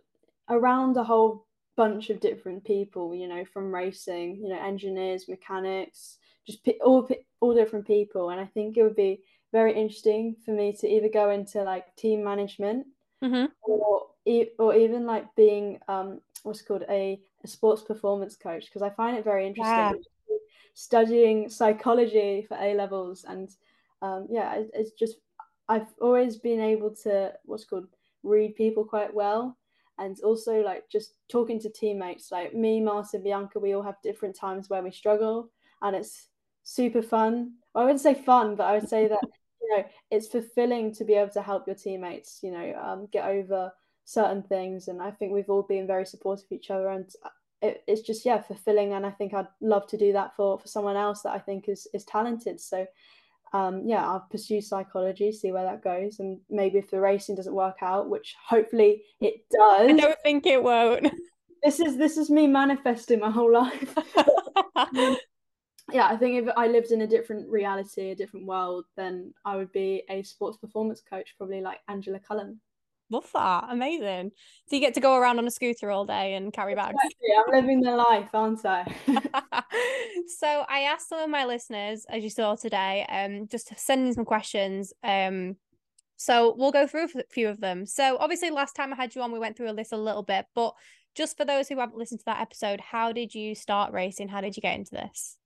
around 0.48 0.96
a 0.96 1.04
whole 1.04 1.46
bunch 1.76 2.10
of 2.10 2.20
different 2.20 2.64
people. 2.64 3.14
You 3.14 3.28
know, 3.28 3.44
from 3.44 3.74
racing, 3.74 4.36
you 4.36 4.48
know, 4.48 4.60
engineers, 4.60 5.28
mechanics, 5.28 6.18
just 6.46 6.66
all 6.84 7.08
all 7.40 7.54
different 7.54 7.86
people, 7.86 8.30
and 8.30 8.40
I 8.40 8.46
think 8.46 8.76
it 8.76 8.82
would 8.82 8.96
be 8.96 9.22
very 9.52 9.74
interesting 9.74 10.36
for 10.44 10.52
me 10.52 10.72
to 10.72 10.88
either 10.88 11.08
go 11.08 11.30
into 11.30 11.62
like 11.62 11.94
team 11.96 12.22
management 12.22 12.86
mm-hmm. 13.22 13.46
or 13.62 14.06
or 14.58 14.74
even 14.74 15.06
like 15.06 15.24
being 15.36 15.78
um 15.88 16.20
what's 16.42 16.62
called 16.62 16.84
a, 16.88 17.20
a 17.44 17.48
sports 17.48 17.82
performance 17.82 18.36
coach 18.36 18.66
because 18.66 18.82
I 18.82 18.90
find 18.90 19.16
it 19.16 19.24
very 19.24 19.46
interesting 19.46 19.74
yeah. 19.74 20.36
studying 20.74 21.48
psychology 21.48 22.44
for 22.46 22.56
A 22.60 22.74
levels 22.74 23.24
and 23.26 23.48
um 24.02 24.26
yeah 24.30 24.54
it, 24.56 24.70
it's 24.74 24.92
just 24.92 25.16
I've 25.68 25.88
always 26.00 26.36
been 26.36 26.60
able 26.60 26.94
to 27.04 27.32
what's 27.44 27.64
called 27.64 27.86
read 28.22 28.56
people 28.56 28.84
quite 28.84 29.12
well 29.12 29.56
and 29.98 30.18
also 30.20 30.60
like 30.62 30.88
just 30.90 31.14
talking 31.30 31.60
to 31.60 31.70
teammates 31.70 32.30
like 32.30 32.54
me 32.54 32.80
Marta 32.80 33.18
Bianca 33.18 33.58
we 33.58 33.74
all 33.74 33.82
have 33.82 33.96
different 34.02 34.36
times 34.36 34.68
where 34.68 34.82
we 34.82 34.90
struggle 34.90 35.50
and 35.82 35.94
it's 35.94 36.28
super 36.64 37.02
fun. 37.02 37.52
I 37.74 37.82
wouldn't 37.82 38.00
say 38.00 38.14
fun 38.14 38.56
but 38.56 38.64
I 38.64 38.74
would 38.74 38.88
say 38.88 39.08
that 39.08 39.20
you 39.60 39.76
know 39.76 39.84
it's 40.10 40.28
fulfilling 40.28 40.94
to 40.94 41.04
be 41.04 41.14
able 41.14 41.32
to 41.32 41.42
help 41.42 41.66
your 41.66 41.76
teammates 41.76 42.40
you 42.42 42.50
know 42.50 42.74
um, 42.80 43.08
get 43.12 43.26
over 43.26 43.72
certain 44.04 44.42
things 44.42 44.88
and 44.88 45.02
I 45.02 45.10
think 45.10 45.32
we've 45.32 45.50
all 45.50 45.62
been 45.62 45.86
very 45.86 46.06
supportive 46.06 46.46
of 46.46 46.56
each 46.56 46.70
other 46.70 46.88
and 46.88 47.10
it, 47.60 47.82
it's 47.86 48.02
just 48.02 48.24
yeah 48.24 48.40
fulfilling 48.40 48.92
and 48.92 49.04
I 49.04 49.10
think 49.10 49.34
I'd 49.34 49.48
love 49.60 49.86
to 49.88 49.96
do 49.96 50.12
that 50.12 50.34
for 50.36 50.58
for 50.58 50.68
someone 50.68 50.96
else 50.96 51.22
that 51.22 51.32
I 51.32 51.38
think 51.38 51.68
is 51.68 51.86
is 51.92 52.04
talented. 52.04 52.60
So 52.60 52.86
um, 53.52 53.82
yeah, 53.86 54.06
I'll 54.06 54.26
pursue 54.30 54.60
psychology, 54.60 55.32
see 55.32 55.52
where 55.52 55.64
that 55.64 55.82
goes, 55.82 56.18
and 56.20 56.38
maybe 56.50 56.78
if 56.78 56.90
the 56.90 57.00
racing 57.00 57.36
doesn't 57.36 57.54
work 57.54 57.78
out, 57.82 58.08
which 58.08 58.36
hopefully 58.46 59.02
it 59.20 59.44
does. 59.50 59.90
I 59.90 59.92
don't 59.92 60.18
think 60.22 60.46
it 60.46 60.62
won't. 60.62 61.12
This 61.64 61.80
is 61.80 61.96
this 61.96 62.16
is 62.16 62.30
me 62.30 62.46
manifesting 62.46 63.18
my 63.18 63.32
whole 63.32 63.52
life. 63.52 63.92
yeah, 65.92 66.06
I 66.06 66.16
think 66.16 66.46
if 66.46 66.54
I 66.56 66.68
lived 66.68 66.92
in 66.92 67.00
a 67.00 67.06
different 67.06 67.48
reality, 67.48 68.12
a 68.12 68.14
different 68.14 68.46
world, 68.46 68.84
then 68.96 69.34
I 69.44 69.56
would 69.56 69.72
be 69.72 70.04
a 70.08 70.22
sports 70.22 70.56
performance 70.56 71.00
coach, 71.00 71.34
probably 71.36 71.60
like 71.60 71.80
Angela 71.88 72.20
Cullen. 72.20 72.60
Love 73.10 73.28
that. 73.32 73.64
Amazing. 73.70 74.32
So 74.68 74.76
you 74.76 74.80
get 74.80 74.94
to 74.94 75.00
go 75.00 75.16
around 75.16 75.38
on 75.38 75.46
a 75.46 75.50
scooter 75.50 75.90
all 75.90 76.04
day 76.04 76.34
and 76.34 76.52
carry 76.52 76.74
bags. 76.74 76.96
Exactly. 77.02 77.28
I'm 77.36 77.60
living 77.60 77.80
the 77.80 77.96
life, 77.96 78.28
aren't 78.34 78.64
I? 78.66 78.84
so 80.38 80.64
I 80.68 80.80
asked 80.80 81.08
some 81.08 81.20
of 81.20 81.30
my 81.30 81.46
listeners, 81.46 82.04
as 82.10 82.22
you 82.22 82.30
saw 82.30 82.54
today, 82.54 83.06
um, 83.08 83.48
just 83.48 83.68
to 83.68 83.78
send 83.78 84.06
in 84.06 84.14
some 84.14 84.26
questions. 84.26 84.92
Um, 85.02 85.56
so 86.16 86.54
we'll 86.58 86.72
go 86.72 86.86
through 86.86 87.04
a 87.04 87.22
few 87.30 87.48
of 87.48 87.60
them. 87.60 87.86
So 87.86 88.18
obviously 88.20 88.50
last 88.50 88.74
time 88.74 88.92
I 88.92 88.96
had 88.96 89.14
you 89.14 89.22
on, 89.22 89.32
we 89.32 89.38
went 89.38 89.56
through 89.56 89.70
a 89.70 89.72
list 89.72 89.92
a 89.92 89.96
little 89.96 90.24
bit, 90.24 90.46
but 90.54 90.74
just 91.14 91.36
for 91.36 91.44
those 91.44 91.68
who 91.68 91.78
haven't 91.78 91.96
listened 91.96 92.20
to 92.20 92.26
that 92.26 92.40
episode, 92.40 92.80
how 92.80 93.12
did 93.12 93.34
you 93.34 93.54
start 93.54 93.92
racing? 93.92 94.28
How 94.28 94.40
did 94.40 94.56
you 94.56 94.60
get 94.60 94.76
into 94.76 94.90
this? 94.90 95.38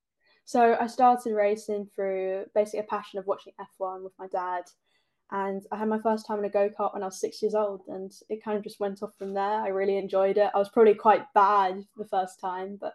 So 0.45 0.77
I 0.81 0.87
started 0.89 1.35
racing 1.35 1.89
through 1.95 2.47
basically 2.55 2.81
a 2.81 2.85
passion 2.85 3.19
of 3.19 3.27
watching 3.27 3.53
F1 3.61 4.03
with 4.03 4.13
my 4.19 4.27
dad 4.27 4.65
and 5.31 5.63
I 5.71 5.77
had 5.77 5.89
my 5.89 5.99
first 5.99 6.27
time 6.27 6.39
in 6.39 6.45
a 6.45 6.51
go 6.51 6.69
kart 6.69 6.93
when 6.93 7.03
I 7.03 7.07
was 7.07 7.21
six 7.21 7.41
years 7.41 7.55
old, 7.55 7.83
and 7.89 8.13
it 8.29 8.45
kind 8.45 8.57
of 8.57 8.65
just 8.65 8.81
went 8.81 9.03
off 9.03 9.17
from 9.19 9.35
there. 9.35 9.63
I 9.63 9.69
really 9.69 9.97
enjoyed 9.97 10.37
it. 10.37 10.51
I 10.55 10.59
was 10.59 10.69
probably 10.69 10.95
quite 10.95 11.33
bad 11.35 11.85
the 11.97 12.05
first 12.07 12.41
time, 12.41 12.79
but 12.81 12.95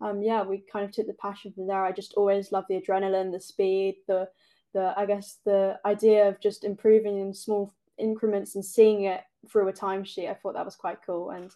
um, 0.00 0.22
yeah, 0.22 0.42
we 0.42 0.64
kind 0.70 0.84
of 0.84 0.90
took 0.90 1.06
the 1.06 1.14
passion 1.14 1.52
from 1.52 1.66
there. 1.66 1.84
I 1.84 1.92
just 1.92 2.14
always 2.14 2.52
loved 2.52 2.68
the 2.68 2.80
adrenaline, 2.80 3.32
the 3.32 3.40
speed, 3.40 3.96
the 4.08 4.28
the 4.74 4.92
I 4.96 5.06
guess 5.06 5.38
the 5.44 5.78
idea 5.84 6.28
of 6.28 6.40
just 6.40 6.64
improving 6.64 7.18
in 7.20 7.32
small 7.32 7.72
increments 7.98 8.54
and 8.54 8.64
seeing 8.64 9.04
it 9.04 9.22
through 9.50 9.68
a 9.68 9.72
timesheet. 9.72 10.30
I 10.30 10.34
thought 10.34 10.54
that 10.54 10.64
was 10.64 10.76
quite 10.76 10.98
cool, 11.04 11.30
and 11.30 11.50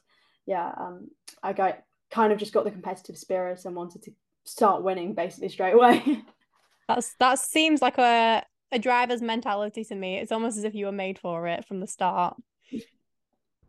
yeah, 0.47 0.73
um, 0.77 1.09
I 1.43 1.53
got 1.53 1.83
kind 2.11 2.33
of 2.33 2.39
just 2.39 2.53
got 2.53 2.65
the 2.65 2.71
competitive 2.71 3.19
spirit 3.19 3.65
and 3.65 3.75
wanted 3.75 4.03
to 4.03 4.13
start 4.45 4.83
winning 4.83 5.15
basically 5.15 5.49
straight 5.49 5.75
away. 5.75 6.23
That's 6.89 7.15
that 7.21 7.39
seems 7.39 7.83
like 7.83 7.99
a 7.99 8.43
a 8.73 8.79
driver's 8.79 9.23
mentality 9.23 9.85
to 9.85 9.95
me. 9.95 10.17
It's 10.19 10.33
almost 10.33 10.57
as 10.57 10.65
if 10.65 10.75
you 10.75 10.87
were 10.87 10.93
made 10.93 11.19
for 11.19 11.47
it 11.47 11.65
from 11.65 11.81
the 11.81 11.87
start. 11.87 12.37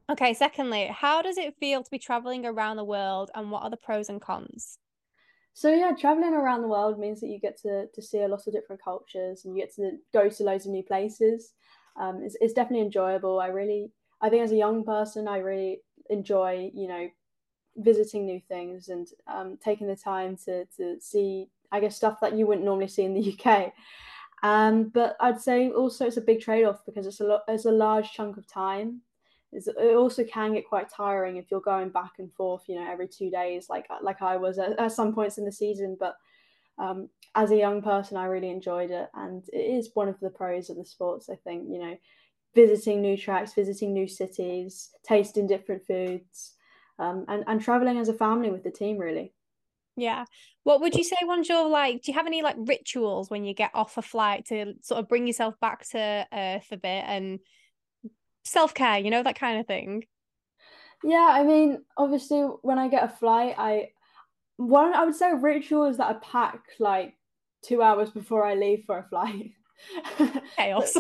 Okay, 0.10 0.34
secondly, 0.34 0.88
how 0.88 1.22
does 1.22 1.38
it 1.38 1.56
feel 1.60 1.84
to 1.84 1.90
be 1.90 2.00
traveling 2.00 2.46
around 2.46 2.78
the 2.78 2.84
world 2.84 3.32
and 3.34 3.50
what 3.50 3.64
are 3.64 3.70
the 3.70 3.78
pros 3.78 4.10
and 4.10 4.22
cons? 4.22 4.78
So 5.54 5.74
yeah, 5.74 5.92
traveling 5.92 6.34
around 6.34 6.62
the 6.62 6.68
world 6.68 7.00
means 7.00 7.22
that 7.22 7.28
you 7.28 7.40
get 7.40 7.58
to, 7.62 7.88
to 7.88 8.02
see 8.02 8.20
a 8.22 8.28
lot 8.28 8.46
of 8.46 8.54
different 8.54 8.84
cultures 8.84 9.46
and 9.46 9.56
you 9.56 9.62
get 9.62 9.74
to 9.76 9.98
go 10.14 10.30
to 10.30 10.44
loads 10.44 10.66
of 10.66 10.72
new 10.72 10.84
places. 10.84 11.54
Um, 12.00 12.22
it's, 12.24 12.36
it's 12.42 12.54
definitely 12.54 12.86
enjoyable. 12.86 13.40
I 13.40 13.48
really, 13.48 13.92
I 14.22 14.30
think 14.30 14.44
as 14.44 14.52
a 14.52 14.58
young 14.58 14.84
person, 14.84 15.28
I 15.28 15.38
really 15.38 15.82
enjoy, 16.10 16.72
you 16.74 16.88
know, 16.88 17.10
visiting 17.78 18.26
new 18.26 18.42
things 18.48 18.90
and 18.90 19.08
um, 19.28 19.58
taking 19.64 19.88
the 19.88 19.96
time 19.96 20.36
to 20.46 20.66
to 20.78 20.98
see, 21.00 21.48
I 21.72 21.80
guess, 21.80 21.96
stuff 21.96 22.20
that 22.22 22.38
you 22.38 22.46
wouldn't 22.46 22.66
normally 22.66 22.88
see 22.88 23.04
in 23.04 23.14
the 23.14 23.22
UK. 23.46 23.74
Um, 24.44 24.90
but 24.90 25.16
I'd 25.20 25.40
say 25.40 25.70
also 25.70 26.08
it's 26.08 26.18
a 26.18 26.22
big 26.22 26.42
trade 26.42 26.66
off 26.66 26.84
because 26.86 27.06
it's 27.06 27.20
a 27.22 27.26
lot, 27.26 27.42
it's 27.48 27.66
a 27.66 27.72
large 27.72 28.12
chunk 28.12 28.38
of 28.38 28.48
time. 28.48 29.02
It's, 29.52 29.68
it 29.68 29.96
also 29.96 30.24
can 30.24 30.54
get 30.54 30.68
quite 30.68 30.90
tiring 30.90 31.38
if 31.38 31.52
you're 31.52 31.62
going 31.62 31.90
back 31.90 32.14
and 32.20 32.34
forth, 32.34 32.64
you 32.68 32.76
know, 32.76 32.90
every 32.90 33.08
two 33.08 33.30
days, 33.30 33.68
like 33.70 33.88
like 34.02 34.22
I 34.22 34.38
was 34.38 34.58
at, 34.58 34.80
at 34.80 34.92
some 34.94 35.14
points 35.14 35.38
in 35.38 35.46
the 35.46 35.52
season. 35.52 35.98
But 36.00 36.16
um, 36.78 37.10
as 37.36 37.52
a 37.52 37.58
young 37.58 37.82
person, 37.82 38.18
I 38.18 38.26
really 38.26 38.50
enjoyed 38.50 38.92
it, 38.92 39.10
and 39.14 39.44
it 39.54 39.58
is 39.58 39.92
one 39.94 40.08
of 40.08 40.20
the 40.20 40.30
pros 40.30 40.70
of 40.70 40.78
the 40.78 40.86
sports. 40.86 41.30
I 41.30 41.36
think 41.36 41.68
you 41.70 41.80
know, 41.80 41.98
visiting 42.56 43.02
new 43.02 43.18
tracks, 43.18 43.54
visiting 43.54 43.94
new 43.94 44.08
cities, 44.08 44.92
tasting 45.04 45.48
different 45.48 45.86
foods, 45.86 46.56
um, 47.00 47.26
and 47.28 47.44
and 47.48 47.62
traveling 47.62 47.98
as 48.00 48.10
a 48.10 48.14
family 48.14 48.52
with 48.52 48.64
the 48.64 48.72
team 48.72 48.98
really. 48.98 49.34
Yeah. 49.96 50.26
What 50.64 50.82
would 50.82 50.96
you 50.96 51.04
say 51.04 51.18
one's 51.24 51.50
your 51.50 51.68
like 51.68 52.02
do 52.02 52.12
you 52.12 52.18
have 52.18 52.28
any 52.28 52.42
like 52.42 52.56
rituals 52.58 53.30
when 53.30 53.44
you 53.44 53.54
get 53.54 53.72
off 53.74 53.98
a 53.98 54.02
flight 54.02 54.46
to 54.48 54.74
sort 54.82 55.00
of 55.00 55.10
bring 55.10 55.28
yourself 55.28 55.60
back 55.60 55.88
to 55.90 56.28
earth 56.32 56.68
a 56.72 56.78
bit 56.78 57.04
and 57.08 57.40
self-care, 58.44 59.00
you 59.00 59.12
know, 59.12 59.24
that 59.24 59.40
kind 59.40 59.60
of 59.60 59.68
thing? 59.68 60.06
Yeah, 61.04 61.30
I 61.32 61.44
mean, 61.44 61.84
obviously 61.98 62.42
when 62.62 62.78
I 62.78 62.88
get 62.88 63.04
a 63.04 63.10
flight, 63.10 63.56
I 63.58 63.90
one 64.58 64.94
I 64.94 65.04
would 65.04 65.16
say 65.16 65.34
ritual 65.34 65.86
is 65.86 65.98
that 65.98 66.10
I 66.10 66.14
pack 66.14 66.62
like 66.80 67.16
two 67.64 67.82
hours 67.82 68.12
before 68.12 68.46
I 68.46 68.56
leave 68.56 68.84
for 68.86 68.98
a 69.00 69.04
flight. 69.04 69.52
Chaos. 70.58 70.96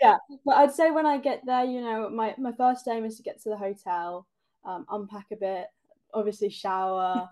yeah. 0.00 0.16
But 0.44 0.56
I'd 0.56 0.74
say 0.74 0.90
when 0.90 1.06
I 1.06 1.18
get 1.18 1.42
there, 1.44 1.64
you 1.64 1.80
know, 1.82 2.08
my, 2.08 2.34
my 2.38 2.52
first 2.52 2.88
aim 2.88 3.04
is 3.04 3.16
to 3.16 3.22
get 3.22 3.42
to 3.42 3.50
the 3.50 3.56
hotel, 3.56 4.26
um, 4.64 4.86
unpack 4.90 5.26
a 5.32 5.36
bit, 5.36 5.66
obviously 6.14 6.48
shower 6.48 7.28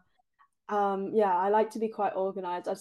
um, 0.68 1.10
yeah, 1.12 1.36
I 1.36 1.48
like 1.48 1.70
to 1.70 1.78
be 1.78 1.88
quite 1.88 2.14
organized. 2.14 2.68
I, 2.68 2.74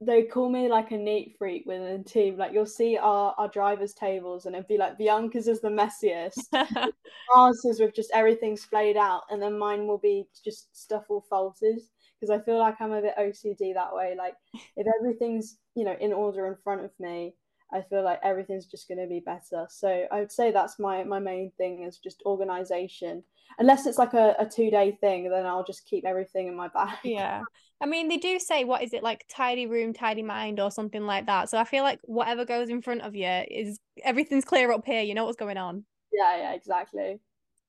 they 0.00 0.22
call 0.24 0.50
me 0.50 0.68
like 0.68 0.90
a 0.90 0.96
neat 0.96 1.36
freak 1.38 1.64
within 1.66 1.98
the 1.98 2.08
team. 2.08 2.36
Like 2.36 2.52
you'll 2.52 2.66
see 2.66 2.96
our, 2.96 3.34
our 3.38 3.48
drivers' 3.48 3.94
tables 3.94 4.46
and 4.46 4.54
it'd 4.54 4.68
be 4.68 4.78
like 4.78 4.98
Bianca's 4.98 5.48
is 5.48 5.60
the 5.60 5.68
messiest. 5.68 6.38
Ours 7.36 7.64
is 7.64 7.80
with 7.80 7.94
just 7.94 8.10
everything 8.12 8.56
splayed 8.56 8.96
out, 8.96 9.22
and 9.30 9.40
then 9.40 9.58
mine 9.58 9.86
will 9.86 9.98
be 9.98 10.24
just 10.44 10.76
stuff 10.76 11.04
all 11.08 11.24
folded. 11.28 11.80
Because 12.20 12.30
I 12.30 12.42
feel 12.44 12.58
like 12.58 12.80
I'm 12.80 12.92
a 12.92 13.02
bit 13.02 13.14
OCD 13.18 13.74
that 13.74 13.94
way. 13.94 14.14
Like 14.16 14.34
if 14.76 14.86
everything's, 14.98 15.58
you 15.74 15.84
know, 15.84 15.96
in 16.00 16.12
order 16.12 16.46
in 16.46 16.56
front 16.62 16.84
of 16.84 16.90
me, 16.98 17.34
I 17.74 17.82
feel 17.82 18.04
like 18.04 18.20
everything's 18.22 18.66
just 18.66 18.88
gonna 18.88 19.06
be 19.06 19.20
better. 19.20 19.66
So 19.68 20.06
I 20.10 20.20
would 20.20 20.32
say 20.32 20.52
that's 20.52 20.78
my 20.78 21.04
my 21.04 21.18
main 21.18 21.50
thing 21.58 21.82
is 21.82 21.98
just 21.98 22.22
organization. 22.24 23.22
Unless 23.58 23.86
it's 23.86 23.98
like 23.98 24.14
a, 24.14 24.34
a 24.38 24.46
two 24.46 24.70
day 24.70 24.96
thing, 25.00 25.28
then 25.28 25.44
I'll 25.44 25.64
just 25.64 25.86
keep 25.86 26.04
everything 26.06 26.48
in 26.48 26.56
my 26.56 26.68
bag. 26.68 26.98
Yeah. 27.02 27.42
I 27.80 27.86
mean, 27.86 28.08
they 28.08 28.16
do 28.16 28.38
say, 28.38 28.64
what 28.64 28.82
is 28.82 28.94
it 28.94 29.02
like, 29.02 29.26
tidy 29.28 29.66
room, 29.66 29.92
tidy 29.92 30.22
mind, 30.22 30.60
or 30.60 30.70
something 30.70 31.04
like 31.04 31.26
that. 31.26 31.50
So 31.50 31.58
I 31.58 31.64
feel 31.64 31.82
like 31.82 31.98
whatever 32.04 32.44
goes 32.44 32.70
in 32.70 32.80
front 32.80 33.02
of 33.02 33.14
you 33.14 33.42
is 33.50 33.78
everything's 34.02 34.44
clear 34.44 34.72
up 34.72 34.86
here. 34.86 35.02
You 35.02 35.12
know 35.12 35.24
what's 35.24 35.36
going 35.36 35.58
on. 35.58 35.84
Yeah, 36.12 36.36
yeah, 36.36 36.54
exactly. 36.54 37.20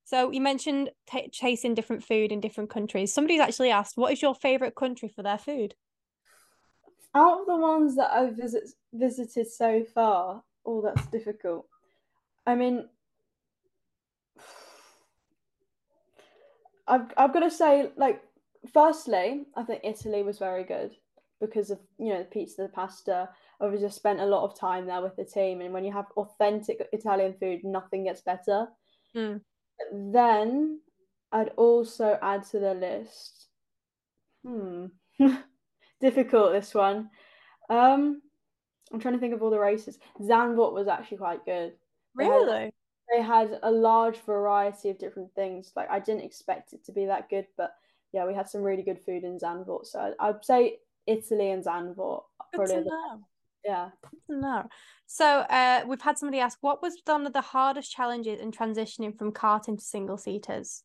So 0.05 0.31
you 0.31 0.39
mentioned 0.39 0.91
t- 1.09 1.29
chasing 1.31 1.73
different 1.73 2.03
food 2.03 2.31
in 2.31 2.39
different 2.39 2.69
countries. 2.69 3.11
Somebody's 3.11 3.41
actually 3.41 3.71
asked, 3.71 3.97
what 3.97 4.13
is 4.13 4.21
your 4.21 4.35
favorite 4.35 4.75
country 4.75 5.09
for 5.09 5.23
their 5.23 5.39
food? 5.39 5.73
Out 7.15 7.41
of 7.41 7.47
the 7.47 7.55
ones 7.55 7.95
that 7.95 8.11
I've 8.11 8.35
visit- 8.35 8.73
visited 8.93 9.47
so 9.47 9.83
far, 9.85 10.43
oh, 10.65 10.81
that's 10.81 11.05
difficult. 11.07 11.67
I 12.45 12.55
mean, 12.55 12.89
I've 16.87 17.11
I've 17.17 17.33
got 17.33 17.39
to 17.39 17.49
say, 17.49 17.89
like 17.95 18.21
firstly, 18.73 19.45
I 19.55 19.63
think 19.63 19.81
Italy 19.83 20.23
was 20.23 20.39
very 20.39 20.63
good 20.63 20.95
because 21.39 21.71
of 21.71 21.79
you 21.97 22.09
know 22.09 22.19
the 22.19 22.25
pizza, 22.25 22.63
the 22.63 22.69
pasta. 22.69 23.29
I've 23.61 23.79
just 23.79 23.95
spent 23.95 24.19
a 24.19 24.25
lot 24.25 24.43
of 24.43 24.59
time 24.59 24.85
there 24.85 25.01
with 25.01 25.15
the 25.15 25.25
team, 25.25 25.61
and 25.61 25.73
when 25.73 25.85
you 25.85 25.93
have 25.93 26.05
authentic 26.17 26.87
Italian 26.91 27.33
food, 27.39 27.61
nothing 27.63 28.03
gets 28.03 28.21
better. 28.21 28.67
Mm. 29.15 29.41
Then 29.91 30.81
I'd 31.31 31.49
also 31.57 32.17
add 32.21 32.45
to 32.47 32.59
the 32.59 32.73
list. 32.73 33.47
Hmm, 34.45 34.85
difficult 36.01 36.53
this 36.53 36.73
one. 36.73 37.09
Um, 37.69 38.21
I'm 38.91 38.99
trying 38.99 39.15
to 39.15 39.19
think 39.19 39.33
of 39.33 39.41
all 39.41 39.49
the 39.49 39.59
races. 39.59 39.97
Zandvoort 40.21 40.73
was 40.73 40.87
actually 40.87 41.17
quite 41.17 41.45
good. 41.45 41.73
Really? 42.13 42.71
They 43.13 43.21
had, 43.21 43.59
a 43.61 43.71
large 43.71 44.17
variety 44.21 44.89
of 44.89 44.97
different 44.97 45.33
things. 45.35 45.71
Like 45.75 45.89
I 45.89 45.99
didn't 45.99 46.23
expect 46.23 46.73
it 46.73 46.85
to 46.85 46.91
be 46.91 47.05
that 47.05 47.29
good, 47.29 47.47
but 47.57 47.75
yeah, 48.13 48.25
we 48.25 48.33
had 48.33 48.49
some 48.49 48.61
really 48.61 48.83
good 48.83 48.99
food 49.05 49.23
in 49.23 49.37
Zandvoort. 49.37 49.85
So 49.85 50.13
I'd, 50.19 50.43
say 50.43 50.77
Italy 51.05 51.51
and 51.51 51.63
Zandvoort. 51.63 52.23
Good 52.55 52.67
to 52.67 52.81
know. 52.81 53.21
Yeah. 53.63 53.89
Know. 54.29 54.67
So 55.07 55.25
uh, 55.25 55.83
we've 55.87 56.01
had 56.01 56.17
somebody 56.17 56.39
ask, 56.39 56.57
what 56.61 56.81
was 56.81 56.97
one 57.05 57.25
of 57.25 57.33
the 57.33 57.41
hardest 57.41 57.91
challenges 57.91 58.39
in 58.39 58.51
transitioning 58.51 59.17
from 59.17 59.31
karting 59.31 59.77
to 59.77 59.83
single 59.83 60.17
seaters? 60.17 60.83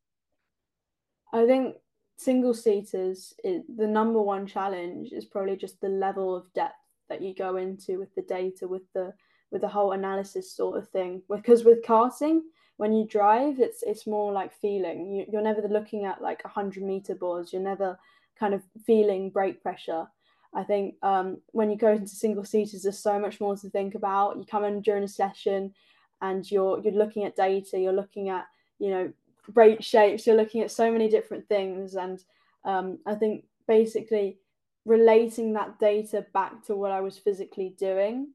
I 1.32 1.46
think 1.46 1.76
single 2.20 2.52
seaters, 2.52 3.32
is, 3.42 3.62
the 3.76 3.86
number 3.86 4.20
one 4.20 4.46
challenge 4.46 5.12
is 5.12 5.24
probably 5.24 5.56
just 5.56 5.80
the 5.80 5.88
level 5.88 6.36
of 6.36 6.52
depth 6.52 6.74
that 7.08 7.22
you 7.22 7.34
go 7.34 7.56
into 7.56 7.98
with 7.98 8.14
the 8.14 8.22
data, 8.22 8.68
with 8.68 8.82
the 8.94 9.12
with 9.50 9.62
the 9.62 9.68
whole 9.68 9.92
analysis 9.92 10.52
sort 10.52 10.78
of 10.78 10.88
thing. 10.90 11.22
Because 11.28 11.64
with 11.64 11.82
karting, 11.82 12.40
when 12.76 12.92
you 12.92 13.06
drive, 13.06 13.58
it's 13.58 13.82
it's 13.82 14.06
more 14.06 14.32
like 14.32 14.52
feeling. 14.52 15.10
You, 15.10 15.24
you're 15.32 15.42
never 15.42 15.66
looking 15.66 16.04
at 16.04 16.20
like 16.20 16.42
hundred 16.44 16.82
meter 16.82 17.14
boards. 17.14 17.52
You're 17.52 17.62
never 17.62 17.98
kind 18.38 18.52
of 18.52 18.62
feeling 18.86 19.30
brake 19.30 19.62
pressure. 19.62 20.06
I 20.54 20.62
think 20.64 20.96
um, 21.02 21.38
when 21.52 21.70
you 21.70 21.76
go 21.76 21.92
into 21.92 22.08
single 22.08 22.44
seaters, 22.44 22.82
there's 22.82 22.98
so 22.98 23.18
much 23.18 23.40
more 23.40 23.56
to 23.56 23.70
think 23.70 23.94
about. 23.94 24.36
You 24.36 24.44
come 24.44 24.64
in 24.64 24.82
during 24.82 25.04
a 25.04 25.08
session, 25.08 25.72
and 26.20 26.48
you're 26.50 26.80
you're 26.80 26.92
looking 26.92 27.24
at 27.24 27.34
data. 27.34 27.78
You're 27.78 27.92
looking 27.92 28.28
at 28.28 28.44
you 28.78 28.90
know 28.90 29.12
brake 29.52 29.82
shapes. 29.82 30.26
You're 30.26 30.36
looking 30.36 30.62
at 30.62 30.70
so 30.70 30.90
many 30.90 31.08
different 31.08 31.48
things, 31.48 31.94
and 31.94 32.22
um, 32.64 32.98
I 33.06 33.14
think 33.14 33.44
basically 33.66 34.38
relating 34.84 35.52
that 35.52 35.78
data 35.78 36.24
back 36.32 36.64
to 36.66 36.74
what 36.74 36.90
I 36.90 37.00
was 37.00 37.18
physically 37.18 37.74
doing 37.78 38.32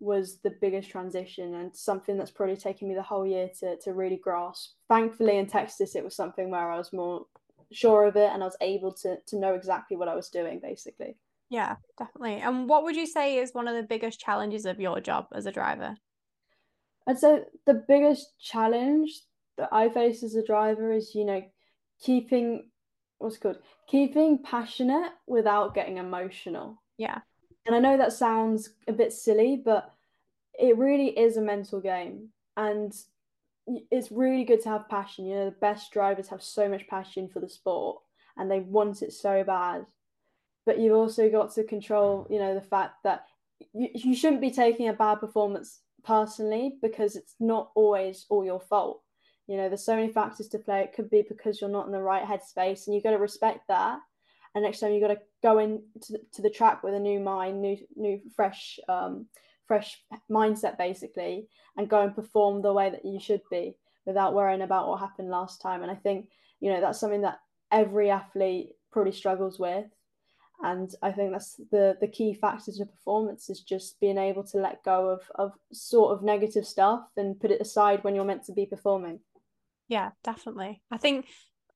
was 0.00 0.38
the 0.42 0.54
biggest 0.60 0.90
transition 0.90 1.54
and 1.54 1.74
something 1.74 2.18
that's 2.18 2.30
probably 2.30 2.56
taken 2.56 2.88
me 2.88 2.94
the 2.94 3.02
whole 3.02 3.24
year 3.24 3.48
to, 3.60 3.76
to 3.76 3.92
really 3.92 4.16
grasp. 4.16 4.72
Thankfully, 4.88 5.38
in 5.38 5.46
Texas, 5.46 5.94
it 5.94 6.02
was 6.02 6.16
something 6.16 6.50
where 6.50 6.72
I 6.72 6.76
was 6.76 6.92
more 6.92 7.26
sure 7.70 8.06
of 8.06 8.16
it 8.16 8.30
and 8.32 8.42
I 8.42 8.46
was 8.46 8.56
able 8.60 8.92
to, 8.94 9.16
to 9.26 9.38
know 9.38 9.54
exactly 9.54 9.96
what 9.96 10.08
I 10.08 10.16
was 10.16 10.28
doing, 10.28 10.58
basically. 10.60 11.16
Yeah, 11.50 11.76
definitely. 11.98 12.36
And 12.36 12.68
what 12.68 12.82
would 12.82 12.96
you 12.96 13.06
say 13.06 13.36
is 13.36 13.54
one 13.54 13.68
of 13.68 13.76
the 13.76 13.82
biggest 13.82 14.18
challenges 14.18 14.66
of 14.66 14.80
your 14.80 15.00
job 15.00 15.26
as 15.34 15.46
a 15.46 15.52
driver? 15.52 15.96
I'd 17.06 17.18
say 17.18 17.42
the 17.66 17.84
biggest 17.86 18.32
challenge 18.40 19.10
that 19.58 19.68
I 19.72 19.88
face 19.88 20.22
as 20.22 20.34
a 20.34 20.44
driver 20.44 20.92
is, 20.92 21.14
you 21.14 21.24
know, 21.24 21.42
keeping 22.00 22.70
what's 23.18 23.38
called 23.38 23.58
keeping 23.88 24.42
passionate 24.42 25.12
without 25.26 25.74
getting 25.74 25.98
emotional. 25.98 26.82
Yeah. 26.98 27.18
And 27.66 27.76
I 27.76 27.78
know 27.78 27.96
that 27.96 28.12
sounds 28.12 28.70
a 28.88 28.92
bit 28.92 29.12
silly, 29.12 29.60
but 29.64 29.92
it 30.58 30.76
really 30.76 31.16
is 31.16 31.36
a 31.36 31.42
mental 31.42 31.80
game. 31.80 32.30
And 32.56 32.92
it's 33.90 34.10
really 34.10 34.44
good 34.44 34.62
to 34.62 34.68
have 34.70 34.88
passion. 34.88 35.26
You 35.26 35.36
know, 35.36 35.44
the 35.46 35.56
best 35.60 35.92
drivers 35.92 36.28
have 36.28 36.42
so 36.42 36.68
much 36.68 36.86
passion 36.88 37.28
for 37.28 37.40
the 37.40 37.48
sport 37.48 38.02
and 38.36 38.50
they 38.50 38.60
want 38.60 39.02
it 39.02 39.12
so 39.12 39.44
bad. 39.44 39.86
But 40.66 40.78
you've 40.78 40.96
also 40.96 41.28
got 41.30 41.54
to 41.54 41.64
control, 41.64 42.26
you 42.30 42.38
know, 42.38 42.54
the 42.54 42.60
fact 42.60 43.02
that 43.04 43.26
you, 43.72 43.88
you 43.94 44.14
shouldn't 44.14 44.40
be 44.40 44.50
taking 44.50 44.88
a 44.88 44.92
bad 44.92 45.16
performance 45.16 45.80
personally 46.04 46.76
because 46.82 47.16
it's 47.16 47.34
not 47.38 47.70
always 47.74 48.26
all 48.28 48.44
your 48.44 48.60
fault. 48.60 49.02
You 49.46 49.56
know, 49.56 49.68
there's 49.68 49.84
so 49.84 49.96
many 49.96 50.12
factors 50.12 50.48
to 50.48 50.58
play. 50.58 50.82
It 50.82 50.94
could 50.94 51.10
be 51.10 51.24
because 51.28 51.60
you're 51.60 51.70
not 51.70 51.86
in 51.86 51.92
the 51.92 52.00
right 52.00 52.24
headspace, 52.24 52.86
and 52.86 52.94
you've 52.94 53.04
got 53.04 53.10
to 53.10 53.18
respect 53.18 53.68
that. 53.68 53.98
And 54.54 54.64
next 54.64 54.80
time 54.80 54.92
you've 54.92 55.02
got 55.02 55.14
to 55.14 55.20
go 55.42 55.58
in 55.58 55.82
to, 56.02 56.18
to 56.34 56.42
the 56.42 56.50
track 56.50 56.82
with 56.82 56.94
a 56.94 57.00
new 57.00 57.20
mind 57.20 57.60
new 57.60 57.76
new 57.96 58.20
fresh 58.36 58.78
um, 58.88 59.26
fresh 59.66 60.02
mindset 60.30 60.76
basically 60.76 61.48
and 61.76 61.88
go 61.88 62.02
and 62.02 62.14
perform 62.14 62.60
the 62.60 62.72
way 62.72 62.90
that 62.90 63.04
you 63.04 63.18
should 63.18 63.40
be 63.50 63.74
without 64.04 64.34
worrying 64.34 64.62
about 64.62 64.88
what 64.88 65.00
happened 65.00 65.30
last 65.30 65.62
time. 65.62 65.82
And 65.82 65.90
i 65.90 65.94
think 65.94 66.28
you 66.60 66.70
know 66.70 66.80
that's 66.80 67.00
something 67.00 67.22
that 67.22 67.40
every 67.70 68.10
athlete 68.10 68.70
probably 68.90 69.12
struggles 69.12 69.58
with. 69.58 69.86
And 70.62 70.94
i 71.02 71.10
think 71.10 71.32
that's 71.32 71.56
the 71.70 71.96
the 72.00 72.08
key 72.08 72.34
factor 72.34 72.72
to 72.72 72.84
performance 72.84 73.48
is 73.48 73.60
just 73.60 73.98
being 74.00 74.18
able 74.18 74.44
to 74.44 74.58
let 74.58 74.84
go 74.84 75.08
of 75.08 75.22
of 75.36 75.52
sort 75.72 76.12
of 76.12 76.22
negative 76.22 76.66
stuff 76.66 77.08
and 77.16 77.40
put 77.40 77.50
it 77.50 77.60
aside 77.62 78.04
when 78.04 78.14
you're 78.14 78.24
meant 78.24 78.44
to 78.44 78.52
be 78.52 78.66
performing 78.66 79.18
yeah 79.88 80.10
definitely. 80.24 80.82
I 80.90 80.96
think 80.98 81.26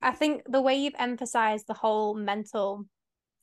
I 0.03 0.13
think 0.13 0.43
the 0.49 0.61
way 0.61 0.77
you've 0.77 0.95
emphasized 0.99 1.67
the 1.67 1.75
whole 1.75 2.15
mental 2.15 2.87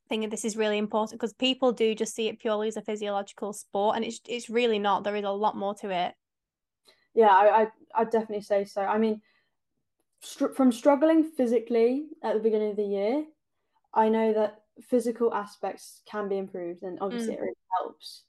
thing 0.10 0.24
of 0.24 0.32
this 0.32 0.46
is 0.46 0.58
really 0.58 0.78
important 0.78 1.20
because 1.20 1.34
people 1.34 1.72
do 1.72 1.96
just 1.96 2.16
see 2.16 2.28
it 2.28 2.40
purely 2.40 2.68
as 2.68 2.78
a 2.78 2.82
physiological 2.82 3.54
sport 3.54 3.96
and 3.96 4.06
it's 4.06 4.20
it's 4.28 4.50
really 4.50 4.80
not. 4.80 5.04
There 5.04 5.16
is 5.16 5.24
a 5.24 5.32
lot 5.32 5.56
more 5.56 5.76
to 5.76 5.90
it. 5.90 6.14
Yeah 7.14 7.30
i 7.30 7.64
i 7.64 7.68
I'd 7.96 8.12
definitely 8.12 8.42
say 8.42 8.66
so. 8.66 8.82
I 8.82 8.98
mean 8.98 9.22
str- 10.22 10.54
from 10.56 10.72
struggling 10.72 11.24
physically 11.24 12.08
at 12.24 12.34
the 12.34 12.40
beginning 12.40 12.72
of 12.72 12.78
the 12.78 12.84
year 12.84 13.26
i 13.94 14.08
know 14.08 14.34
that 14.34 14.64
physical 14.82 15.34
aspects 15.34 16.02
can 16.10 16.30
be 16.30 16.38
improved 16.38 16.84
and 16.84 16.98
obviously 17.02 17.34
mm. 17.34 17.38
it 17.38 17.42
really 17.42 17.54
helps. 17.80 18.24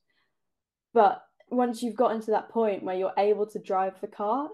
But 0.93 1.23
once 1.51 1.83
you've 1.83 1.97
gotten 1.97 2.21
to 2.23 2.31
that 2.33 2.49
point 2.49 2.83
where 2.83 2.97
you're 2.97 3.13
able 3.19 3.47
to 3.47 3.59
drive 3.59 4.01
the 4.01 4.07
car 4.07 4.49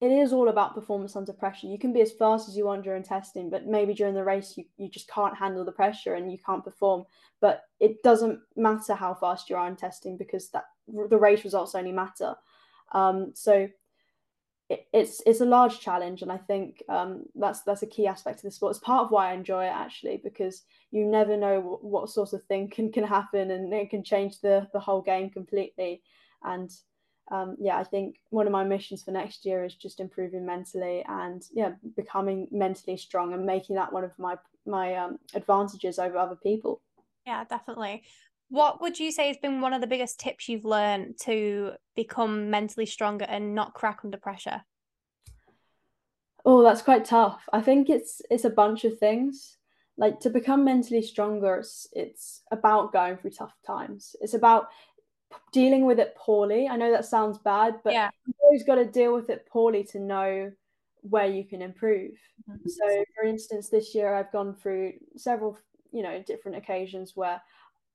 it 0.00 0.12
is 0.12 0.32
all 0.32 0.48
about 0.48 0.74
performance 0.74 1.16
under 1.16 1.32
pressure. 1.32 1.66
You 1.66 1.78
can 1.78 1.92
be 1.92 2.00
as 2.00 2.12
fast 2.12 2.48
as 2.48 2.56
you 2.56 2.64
want 2.64 2.84
during 2.84 3.02
testing, 3.02 3.50
but 3.50 3.66
maybe 3.66 3.94
during 3.94 4.14
the 4.14 4.22
race 4.22 4.54
you, 4.56 4.64
you 4.76 4.88
just 4.88 5.08
can't 5.08 5.36
handle 5.36 5.64
the 5.64 5.72
pressure 5.72 6.14
and 6.14 6.30
you 6.30 6.38
can't 6.38 6.62
perform. 6.62 7.04
But 7.40 7.64
it 7.80 8.02
doesn't 8.04 8.38
matter 8.56 8.94
how 8.94 9.14
fast 9.14 9.50
you 9.50 9.56
are 9.56 9.66
in 9.66 9.74
testing 9.74 10.16
because 10.16 10.50
that 10.50 10.66
the 10.86 11.18
race 11.18 11.42
results 11.42 11.74
only 11.74 11.90
matter. 11.90 12.36
Um, 12.92 13.32
so 13.34 13.68
it, 14.68 14.86
it's 14.92 15.20
it's 15.26 15.40
a 15.40 15.46
large 15.46 15.80
challenge, 15.80 16.22
and 16.22 16.30
I 16.30 16.36
think 16.38 16.80
um, 16.88 17.24
that's 17.34 17.62
that's 17.62 17.82
a 17.82 17.86
key 17.86 18.06
aspect 18.06 18.38
of 18.38 18.42
the 18.42 18.50
sport. 18.52 18.70
It's 18.70 18.84
part 18.84 19.04
of 19.04 19.10
why 19.10 19.30
I 19.30 19.34
enjoy 19.34 19.64
it 19.64 19.74
actually 19.74 20.20
because 20.22 20.62
you 20.92 21.06
never 21.06 21.36
know 21.36 21.60
what, 21.60 21.84
what 21.84 22.10
sort 22.10 22.34
of 22.34 22.44
thing 22.44 22.68
can 22.68 22.92
can 22.92 23.04
happen 23.04 23.50
and 23.50 23.72
it 23.74 23.90
can 23.90 24.04
change 24.04 24.40
the 24.40 24.68
the 24.72 24.80
whole 24.80 25.02
game 25.02 25.30
completely. 25.30 26.02
And 26.44 26.70
um, 27.30 27.56
yeah, 27.60 27.76
I 27.78 27.84
think 27.84 28.16
one 28.30 28.46
of 28.46 28.52
my 28.52 28.64
missions 28.64 29.02
for 29.02 29.10
next 29.10 29.44
year 29.44 29.64
is 29.64 29.74
just 29.74 30.00
improving 30.00 30.46
mentally 30.46 31.04
and 31.08 31.44
yeah, 31.52 31.72
becoming 31.96 32.48
mentally 32.50 32.96
strong 32.96 33.32
and 33.34 33.44
making 33.44 33.76
that 33.76 33.92
one 33.92 34.04
of 34.04 34.12
my 34.18 34.36
my 34.66 34.94
um, 34.94 35.18
advantages 35.34 35.98
over 35.98 36.16
other 36.16 36.36
people. 36.36 36.80
Yeah, 37.26 37.44
definitely. 37.44 38.04
What 38.50 38.80
would 38.80 38.98
you 38.98 39.12
say 39.12 39.28
has 39.28 39.36
been 39.36 39.60
one 39.60 39.74
of 39.74 39.80
the 39.82 39.86
biggest 39.86 40.18
tips 40.18 40.48
you've 40.48 40.64
learned 40.64 41.18
to 41.22 41.72
become 41.94 42.48
mentally 42.50 42.86
stronger 42.86 43.26
and 43.28 43.54
not 43.54 43.74
crack 43.74 44.00
under 44.04 44.16
pressure? 44.16 44.62
Oh, 46.44 46.62
that's 46.62 46.82
quite 46.82 47.04
tough. 47.04 47.42
I 47.52 47.60
think 47.60 47.90
it's 47.90 48.22
it's 48.30 48.44
a 48.44 48.50
bunch 48.50 48.84
of 48.84 48.98
things. 48.98 49.58
like 49.98 50.20
to 50.20 50.30
become 50.30 50.64
mentally 50.64 51.02
stronger 51.02 51.56
it's 51.58 51.88
it's 51.92 52.42
about 52.52 52.92
going 52.92 53.16
through 53.16 53.32
tough 53.32 53.56
times 53.66 54.14
it's 54.20 54.34
about 54.34 54.68
dealing 55.52 55.84
with 55.84 55.98
it 55.98 56.14
poorly 56.16 56.68
i 56.68 56.76
know 56.76 56.90
that 56.90 57.04
sounds 57.04 57.38
bad 57.38 57.76
but 57.84 57.92
yeah. 57.92 58.10
you've 58.26 58.36
always 58.42 58.64
got 58.64 58.76
to 58.76 58.84
deal 58.84 59.14
with 59.14 59.30
it 59.30 59.46
poorly 59.50 59.84
to 59.84 59.98
know 59.98 60.50
where 61.02 61.26
you 61.26 61.44
can 61.44 61.62
improve 61.62 62.12
mm-hmm. 62.48 62.68
so 62.68 63.04
for 63.14 63.24
instance 63.24 63.68
this 63.68 63.94
year 63.94 64.14
i've 64.14 64.32
gone 64.32 64.54
through 64.54 64.92
several 65.16 65.56
you 65.92 66.02
know 66.02 66.22
different 66.26 66.56
occasions 66.56 67.12
where 67.14 67.40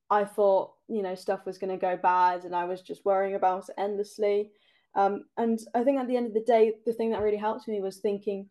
i 0.09 0.23
thought 0.23 0.71
you 0.87 1.01
know 1.01 1.15
stuff 1.15 1.45
was 1.45 1.57
going 1.57 1.71
to 1.71 1.77
go 1.77 1.97
bad 1.97 2.43
and 2.43 2.55
i 2.55 2.65
was 2.65 2.81
just 2.81 3.05
worrying 3.05 3.35
about 3.35 3.67
it 3.69 3.75
endlessly 3.77 4.51
um, 4.95 5.25
and 5.37 5.59
i 5.75 5.83
think 5.83 5.99
at 5.99 6.07
the 6.07 6.17
end 6.17 6.27
of 6.27 6.33
the 6.33 6.41
day 6.41 6.73
the 6.85 6.93
thing 6.93 7.11
that 7.11 7.21
really 7.21 7.37
helped 7.37 7.67
me 7.67 7.81
was 7.81 7.97
thinking 7.97 8.49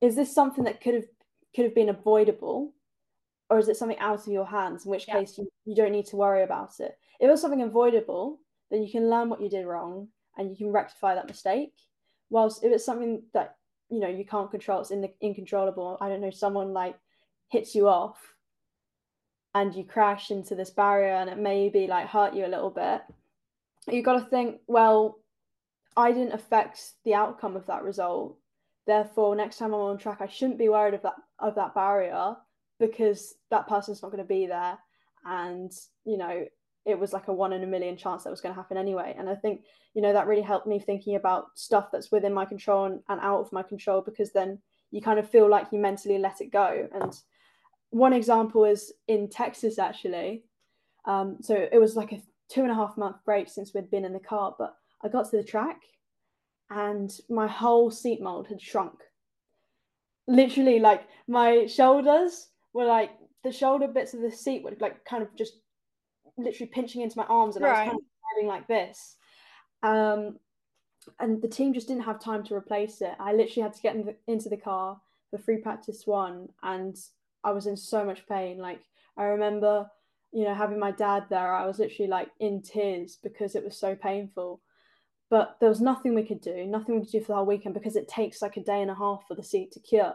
is 0.00 0.16
this 0.16 0.34
something 0.34 0.64
that 0.64 0.80
could 0.80 0.94
have 0.94 1.06
could 1.54 1.64
have 1.64 1.74
been 1.74 1.88
avoidable 1.88 2.72
or 3.50 3.58
is 3.58 3.68
it 3.68 3.76
something 3.76 3.98
out 3.98 4.26
of 4.26 4.32
your 4.32 4.46
hands 4.46 4.84
in 4.84 4.90
which 4.90 5.06
yeah. 5.08 5.18
case 5.18 5.36
you, 5.36 5.50
you 5.64 5.74
don't 5.74 5.92
need 5.92 6.06
to 6.06 6.16
worry 6.16 6.42
about 6.42 6.70
it? 6.78 6.96
If 7.20 7.30
it's 7.30 7.42
something 7.42 7.62
avoidable 7.62 8.40
then 8.70 8.82
you 8.82 8.90
can 8.90 9.10
learn 9.10 9.28
what 9.28 9.40
you 9.40 9.50
did 9.50 9.66
wrong 9.66 10.08
and 10.38 10.50
you 10.50 10.56
can 10.56 10.72
rectify 10.72 11.14
that 11.14 11.26
mistake. 11.26 11.72
Whilst 12.30 12.62
if 12.64 12.72
it's 12.72 12.84
something 12.84 13.22
that 13.34 13.56
you 13.90 13.98
know 13.98 14.08
you 14.08 14.24
can't 14.24 14.50
control 14.50 14.80
it's 14.80 14.92
in 14.92 15.00
the 15.00 15.10
incontrollable 15.20 15.98
i 16.00 16.08
don't 16.08 16.20
know 16.20 16.30
someone 16.30 16.72
like 16.72 16.96
hits 17.48 17.74
you 17.74 17.88
off 17.88 18.18
and 19.54 19.74
you 19.74 19.82
crash 19.82 20.30
into 20.30 20.54
this 20.54 20.70
barrier 20.70 21.14
and 21.14 21.28
it 21.28 21.38
maybe 21.38 21.88
like 21.88 22.06
hurt 22.06 22.34
you 22.34 22.46
a 22.46 22.54
little 22.54 22.70
bit 22.70 23.02
you've 23.90 24.04
got 24.04 24.18
to 24.18 24.30
think 24.30 24.60
well 24.68 25.18
i 25.96 26.12
didn't 26.12 26.32
affect 26.32 26.92
the 27.04 27.14
outcome 27.14 27.56
of 27.56 27.66
that 27.66 27.82
result. 27.82 28.36
Therefore, 28.86 29.36
next 29.36 29.58
time 29.58 29.74
I'm 29.74 29.80
on 29.80 29.98
track, 29.98 30.18
I 30.20 30.26
shouldn't 30.26 30.58
be 30.58 30.68
worried 30.68 30.94
of 30.94 31.02
that 31.02 31.14
of 31.38 31.54
that 31.56 31.74
barrier 31.74 32.36
because 32.80 33.34
that 33.50 33.68
person's 33.68 34.02
not 34.02 34.10
going 34.10 34.24
to 34.24 34.28
be 34.28 34.46
there, 34.46 34.76
and 35.24 35.70
you 36.04 36.16
know 36.16 36.44
it 36.86 36.98
was 36.98 37.12
like 37.12 37.28
a 37.28 37.32
one 37.32 37.52
in 37.52 37.62
a 37.62 37.66
million 37.66 37.96
chance 37.96 38.24
that 38.24 38.30
was 38.30 38.40
going 38.40 38.54
to 38.54 38.60
happen 38.60 38.76
anyway. 38.76 39.14
And 39.16 39.28
I 39.28 39.36
think 39.36 39.62
you 39.94 40.02
know 40.02 40.12
that 40.12 40.26
really 40.26 40.42
helped 40.42 40.66
me 40.66 40.80
thinking 40.80 41.14
about 41.14 41.46
stuff 41.54 41.90
that's 41.92 42.10
within 42.10 42.34
my 42.34 42.44
control 42.44 42.86
and, 42.86 43.00
and 43.08 43.20
out 43.20 43.40
of 43.40 43.52
my 43.52 43.62
control 43.62 44.00
because 44.00 44.32
then 44.32 44.58
you 44.90 45.00
kind 45.00 45.20
of 45.20 45.30
feel 45.30 45.48
like 45.48 45.68
you 45.70 45.78
mentally 45.78 46.18
let 46.18 46.40
it 46.40 46.50
go. 46.50 46.88
And 46.92 47.14
one 47.90 48.12
example 48.12 48.64
is 48.64 48.92
in 49.06 49.28
Texas 49.28 49.78
actually. 49.78 50.44
Um, 51.04 51.38
so 51.40 51.68
it 51.70 51.78
was 51.78 51.96
like 51.96 52.12
a 52.12 52.22
two 52.48 52.62
and 52.62 52.70
a 52.70 52.74
half 52.74 52.96
month 52.96 53.16
break 53.24 53.48
since 53.48 53.72
we'd 53.72 53.90
been 53.90 54.04
in 54.04 54.12
the 54.12 54.18
car, 54.18 54.54
but 54.58 54.74
I 55.02 55.08
got 55.08 55.30
to 55.30 55.36
the 55.36 55.44
track 55.44 55.80
and 56.70 57.10
my 57.28 57.46
whole 57.46 57.90
seat 57.90 58.22
mold 58.22 58.46
had 58.48 58.60
shrunk. 58.60 59.00
Literally, 60.26 60.78
like 60.78 61.02
my 61.26 61.66
shoulders 61.66 62.48
were 62.72 62.84
like 62.84 63.10
the 63.42 63.52
shoulder 63.52 63.88
bits 63.88 64.14
of 64.14 64.20
the 64.20 64.30
seat 64.30 64.62
were 64.62 64.76
like 64.80 65.04
kind 65.04 65.22
of 65.22 65.34
just 65.36 65.54
literally 66.36 66.70
pinching 66.72 67.02
into 67.02 67.18
my 67.18 67.24
arms, 67.24 67.56
and 67.56 67.64
right. 67.64 67.70
I 67.70 67.84
was 67.84 67.88
kind 67.88 67.98
of 67.98 68.04
driving 68.34 68.48
like 68.48 68.68
this. 68.68 69.16
Um, 69.82 70.38
and 71.18 71.40
the 71.40 71.48
team 71.48 71.72
just 71.72 71.88
didn't 71.88 72.04
have 72.04 72.20
time 72.20 72.44
to 72.44 72.54
replace 72.54 73.00
it. 73.00 73.14
I 73.18 73.32
literally 73.32 73.62
had 73.62 73.74
to 73.74 73.82
get 73.82 73.94
in 73.96 74.04
the, 74.04 74.14
into 74.26 74.48
the 74.48 74.56
car 74.56 75.00
for 75.30 75.38
free 75.38 75.58
practice 75.58 76.06
one, 76.06 76.48
and 76.62 76.96
I 77.42 77.52
was 77.52 77.66
in 77.66 77.76
so 77.76 78.04
much 78.04 78.26
pain. 78.28 78.58
Like 78.58 78.80
I 79.16 79.24
remember, 79.24 79.90
you 80.32 80.44
know, 80.44 80.54
having 80.54 80.78
my 80.78 80.90
dad 80.90 81.24
there. 81.30 81.54
I 81.54 81.66
was 81.66 81.78
literally 81.78 82.08
like 82.08 82.30
in 82.40 82.62
tears 82.62 83.18
because 83.22 83.54
it 83.54 83.64
was 83.64 83.76
so 83.76 83.94
painful 83.94 84.60
but 85.30 85.56
there 85.60 85.68
was 85.68 85.80
nothing 85.80 86.14
we 86.14 86.24
could 86.24 86.40
do, 86.40 86.66
nothing 86.66 86.96
we 86.96 87.02
could 87.02 87.12
do 87.12 87.20
for 87.20 87.28
the 87.28 87.34
whole 87.36 87.46
weekend 87.46 87.72
because 87.72 87.94
it 87.94 88.08
takes 88.08 88.42
like 88.42 88.56
a 88.56 88.64
day 88.64 88.82
and 88.82 88.90
a 88.90 88.94
half 88.94 89.22
for 89.26 89.36
the 89.36 89.44
seat 89.44 89.70
to 89.70 89.80
cure. 89.80 90.14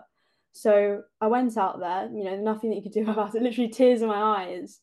So 0.56 1.04
I 1.20 1.28
went 1.28 1.58
out 1.58 1.82
there, 1.82 2.10
you 2.14 2.24
know, 2.24 2.38
nothing 2.38 2.70
that 2.70 2.78
you 2.78 2.82
could 2.82 2.94
do 2.94 3.04
about 3.12 3.36
it, 3.36 3.42
literally 3.42 3.70
tears 3.70 4.02
in 4.02 4.08
my 4.08 4.46
eyes. 4.46 4.80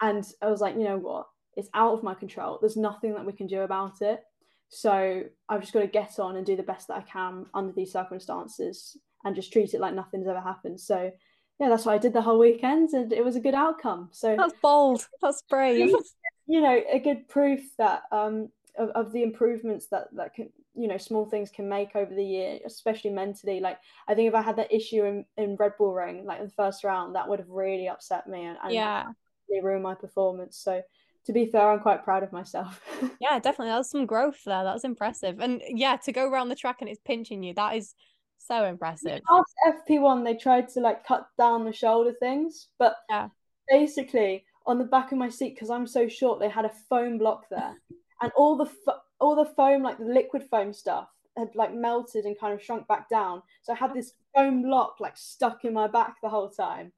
and 0.00 0.26
I 0.42 0.50
was 0.50 0.60
like, 0.60 0.74
you 0.74 0.84
know 0.84 0.98
what? 0.98 1.26
It's 1.56 1.70
out 1.74 1.94
of 1.94 2.02
my 2.02 2.14
control. 2.14 2.58
There's 2.60 2.76
nothing 2.76 3.14
that 3.14 3.24
we 3.24 3.32
can 3.32 3.46
do 3.46 3.60
about 3.60 4.02
it. 4.02 4.20
So 4.68 5.22
I've 5.48 5.60
just 5.60 5.72
got 5.72 5.80
to 5.80 5.86
get 5.86 6.18
on 6.18 6.36
and 6.36 6.44
do 6.44 6.56
the 6.56 6.64
best 6.64 6.88
that 6.88 6.96
I 6.96 7.02
can 7.02 7.46
under 7.54 7.72
these 7.72 7.92
circumstances 7.92 8.96
and 9.24 9.36
just 9.36 9.52
treat 9.52 9.74
it 9.74 9.80
like 9.80 9.94
nothing's 9.94 10.26
ever 10.26 10.40
happened. 10.40 10.80
So 10.80 11.12
yeah, 11.60 11.68
that's 11.68 11.86
what 11.86 11.94
I 11.94 11.98
did 11.98 12.12
the 12.12 12.20
whole 12.20 12.40
weekend 12.40 12.90
and 12.90 13.12
it 13.12 13.24
was 13.24 13.36
a 13.36 13.40
good 13.40 13.54
outcome. 13.54 14.08
So 14.10 14.34
that's 14.36 14.54
bold. 14.60 15.06
That's 15.22 15.42
brave. 15.48 15.94
You 16.48 16.60
know, 16.60 16.80
a 16.92 17.00
good 17.00 17.26
proof 17.26 17.58
that 17.76 18.02
um, 18.12 18.50
of, 18.78 18.90
of 18.90 19.12
the 19.12 19.24
improvements 19.24 19.88
that 19.88 20.06
that 20.12 20.32
can 20.34 20.50
you 20.76 20.86
know 20.86 20.98
small 20.98 21.24
things 21.24 21.50
can 21.50 21.68
make 21.68 21.96
over 21.96 22.14
the 22.14 22.24
year 22.24 22.58
especially 22.66 23.10
mentally. 23.10 23.60
Like 23.60 23.78
i 24.08 24.14
think 24.14 24.28
if 24.28 24.34
i 24.34 24.42
had 24.42 24.56
that 24.56 24.72
issue 24.72 25.04
in, 25.04 25.24
in 25.36 25.56
red 25.56 25.72
bull 25.78 25.92
ring 25.92 26.24
like 26.24 26.40
in 26.40 26.46
the 26.46 26.52
first 26.52 26.84
round 26.84 27.14
that 27.14 27.28
would 27.28 27.38
have 27.38 27.48
really 27.48 27.88
upset 27.88 28.28
me 28.28 28.44
and, 28.44 28.58
and 28.62 28.72
yeah. 28.72 29.06
really 29.48 29.64
ruined 29.64 29.82
my 29.82 29.94
performance. 29.94 30.58
So 30.58 30.82
to 31.24 31.32
be 31.32 31.46
fair 31.46 31.70
i'm 31.70 31.80
quite 31.80 32.04
proud 32.04 32.22
of 32.22 32.32
myself. 32.32 32.80
Yeah 33.20 33.38
definitely. 33.38 33.72
That 33.72 33.78
was 33.78 33.90
some 33.90 34.06
growth 34.06 34.40
there. 34.44 34.64
That 34.64 34.74
was 34.74 34.84
impressive. 34.84 35.40
And 35.40 35.62
yeah 35.68 35.96
to 35.96 36.12
go 36.12 36.28
around 36.28 36.50
the 36.50 36.56
track 36.56 36.76
and 36.80 36.90
it's 36.90 37.00
pinching 37.04 37.42
you 37.42 37.54
that 37.54 37.76
is 37.76 37.94
so 38.38 38.64
impressive. 38.64 39.20
After 39.30 39.82
fp1 39.88 40.24
they 40.24 40.34
tried 40.34 40.68
to 40.70 40.80
like 40.80 41.06
cut 41.06 41.26
down 41.38 41.64
the 41.64 41.72
shoulder 41.72 42.12
things 42.20 42.68
but 42.78 42.96
yeah. 43.08 43.28
basically 43.68 44.44
on 44.66 44.78
the 44.78 44.84
back 44.84 45.12
of 45.12 45.18
my 45.18 45.28
seat 45.28 45.54
because 45.54 45.70
i'm 45.70 45.86
so 45.86 46.06
short 46.06 46.38
they 46.38 46.48
had 46.48 46.64
a 46.66 46.72
foam 46.88 47.18
block 47.18 47.46
there. 47.50 47.74
And 48.22 48.32
all 48.34 48.56
the 48.56 48.64
fo- 48.64 49.02
all 49.20 49.36
the 49.36 49.50
foam, 49.54 49.82
like 49.82 49.98
the 49.98 50.04
liquid 50.04 50.44
foam 50.50 50.72
stuff, 50.72 51.08
had 51.36 51.54
like 51.54 51.74
melted 51.74 52.24
and 52.24 52.38
kind 52.38 52.54
of 52.54 52.62
shrunk 52.62 52.86
back 52.88 53.08
down. 53.08 53.42
So 53.62 53.72
I 53.72 53.76
had 53.76 53.94
this 53.94 54.12
foam 54.34 54.62
block 54.62 54.96
like 55.00 55.16
stuck 55.16 55.64
in 55.64 55.72
my 55.72 55.86
back 55.86 56.16
the 56.22 56.28
whole 56.28 56.50
time, 56.50 56.92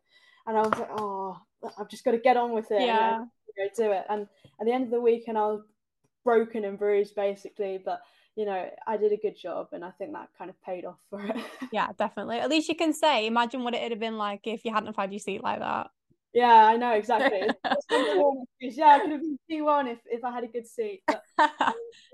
and 0.46 0.56
I 0.56 0.60
was 0.60 0.78
like, 0.78 0.90
oh, 0.98 1.36
I've 1.78 1.88
just 1.88 2.04
got 2.04 2.12
to 2.12 2.18
get 2.18 2.36
on 2.36 2.52
with 2.52 2.70
it. 2.70 2.82
Yeah, 2.82 3.24
do 3.76 3.90
it. 3.90 4.04
And 4.08 4.26
at 4.60 4.66
the 4.66 4.72
end 4.72 4.84
of 4.84 4.90
the 4.90 5.00
weekend, 5.00 5.38
I 5.38 5.46
was 5.46 5.62
broken 6.24 6.64
and 6.64 6.78
bruised 6.78 7.14
basically, 7.14 7.80
but 7.84 8.00
you 8.36 8.44
know, 8.44 8.70
I 8.86 8.96
did 8.96 9.12
a 9.12 9.16
good 9.16 9.36
job 9.36 9.68
and 9.72 9.84
I 9.84 9.90
think 9.90 10.12
that 10.12 10.28
kind 10.38 10.48
of 10.48 10.62
paid 10.62 10.84
off 10.84 10.98
for 11.10 11.20
it. 11.24 11.36
yeah, 11.72 11.88
definitely. 11.98 12.38
At 12.38 12.48
least 12.48 12.68
you 12.68 12.76
can 12.76 12.92
say, 12.92 13.26
imagine 13.26 13.64
what 13.64 13.74
it 13.74 13.82
would 13.82 13.90
have 13.90 13.98
been 13.98 14.16
like 14.16 14.46
if 14.46 14.64
you 14.64 14.72
hadn't 14.72 14.94
had 14.94 15.12
your 15.12 15.18
seat 15.18 15.42
like 15.42 15.58
that. 15.58 15.90
Yeah, 16.32 16.66
I 16.66 16.76
know 16.76 16.92
exactly. 16.92 17.40
yeah, 18.60 18.86
I 18.86 18.98
could 19.00 19.12
have 19.12 19.20
been 19.20 19.38
P 19.48 19.62
one 19.62 19.86
if, 19.86 19.98
if 20.06 20.24
I 20.24 20.32
had 20.32 20.44
a 20.44 20.48
good 20.48 20.66
seat. 20.66 21.02
But 21.06 21.22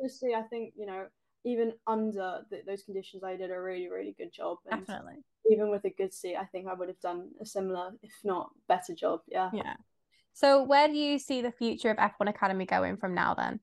honestly, 0.01 0.35
I 0.35 0.43
think 0.43 0.75
you 0.77 0.87
know 0.87 1.07
even 1.45 1.73
under 1.87 2.43
the, 2.51 2.63
those 2.67 2.83
conditions, 2.83 3.23
I 3.23 3.37
did 3.37 3.51
a 3.51 3.61
really 3.61 3.89
really 3.89 4.15
good 4.17 4.33
job. 4.33 4.59
And 4.71 4.87
Definitely. 4.87 5.23
Even 5.51 5.71
with 5.71 5.85
a 5.85 5.91
good 5.91 6.15
seat, 6.15 6.37
I 6.37 6.47
think 6.47 6.69
I 6.69 6.73
would 6.73 6.89
have 6.89 7.01
done 7.01 7.29
a 7.39 7.45
similar, 7.45 7.93
if 8.03 8.13
not 8.25 8.51
better, 8.67 8.95
job. 8.95 9.21
Yeah. 9.29 9.51
Yeah. 9.53 9.75
So 10.33 10.63
where 10.63 10.89
do 10.89 10.95
you 10.95 11.19
see 11.19 11.43
the 11.43 11.53
future 11.53 11.91
of 11.91 11.99
F1 11.99 12.29
Academy 12.29 12.65
going 12.65 12.97
from 12.97 13.15
now 13.15 13.35
then? 13.35 13.61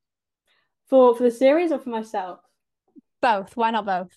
For 0.87 1.15
for 1.15 1.23
the 1.23 1.31
series 1.31 1.71
or 1.71 1.79
for 1.79 1.89
myself? 1.89 2.39
Both. 3.19 3.57
Why 3.57 3.71
not 3.71 3.85
both? 3.85 4.09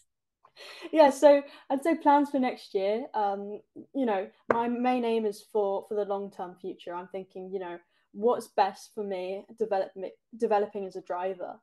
yeah 0.93 1.11
so 1.11 1.43
i'd 1.71 1.83
say 1.83 1.95
plans 1.97 2.31
for 2.31 2.39
next 2.39 2.75
year 2.75 3.07
um 3.15 3.61
you 3.95 4.07
know 4.07 4.27
my 4.53 4.69
main 4.69 5.05
aim 5.05 5.27
is 5.27 5.45
for 5.53 5.85
for 5.89 5.95
the 5.95 6.05
long 6.05 6.31
term 6.31 6.55
future. 6.61 6.95
I'm 6.95 7.09
thinking 7.09 7.51
you 7.51 7.59
know 7.59 7.79
what's 8.13 8.49
best 8.49 8.95
for 8.95 9.03
me 9.03 9.45
develop, 9.59 9.91
developing 10.37 10.87
as 10.87 10.97
a 10.97 11.03
driver. 11.03 11.59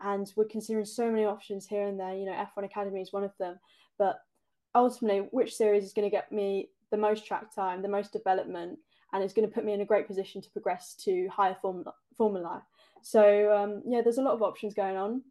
And 0.00 0.30
we're 0.36 0.46
considering 0.46 0.84
so 0.84 1.08
many 1.08 1.24
options 1.24 1.66
here 1.66 1.86
and 1.86 1.98
there 1.98 2.14
you 2.14 2.26
know 2.26 2.32
f1 2.32 2.64
academy 2.64 3.00
is 3.00 3.12
one 3.12 3.24
of 3.24 3.32
them. 3.38 3.58
But 3.98 4.18
ultimately 4.74 5.28
which 5.30 5.54
series 5.54 5.84
is 5.84 5.92
going 5.92 6.08
to 6.08 6.14
get 6.14 6.32
me 6.32 6.70
the 6.90 6.96
most 6.96 7.26
track 7.26 7.54
time 7.54 7.82
the 7.82 7.88
most 7.88 8.12
development 8.12 8.78
and 9.12 9.22
it's 9.22 9.32
going 9.32 9.48
to 9.48 9.54
put 9.54 9.64
me 9.64 9.72
in 9.72 9.80
a 9.80 9.84
great 9.84 10.06
position 10.06 10.42
to 10.42 10.50
progress 10.50 10.94
to 11.04 11.28
higher 11.28 11.56
formula 11.60 11.94
formula. 12.16 12.62
So 13.02 13.52
um, 13.56 13.82
yeah 13.86 14.00
there's 14.02 14.18
a 14.18 14.22
lot 14.22 14.34
of 14.34 14.42
options 14.42 14.74
going 14.74 14.96
on 14.96 15.22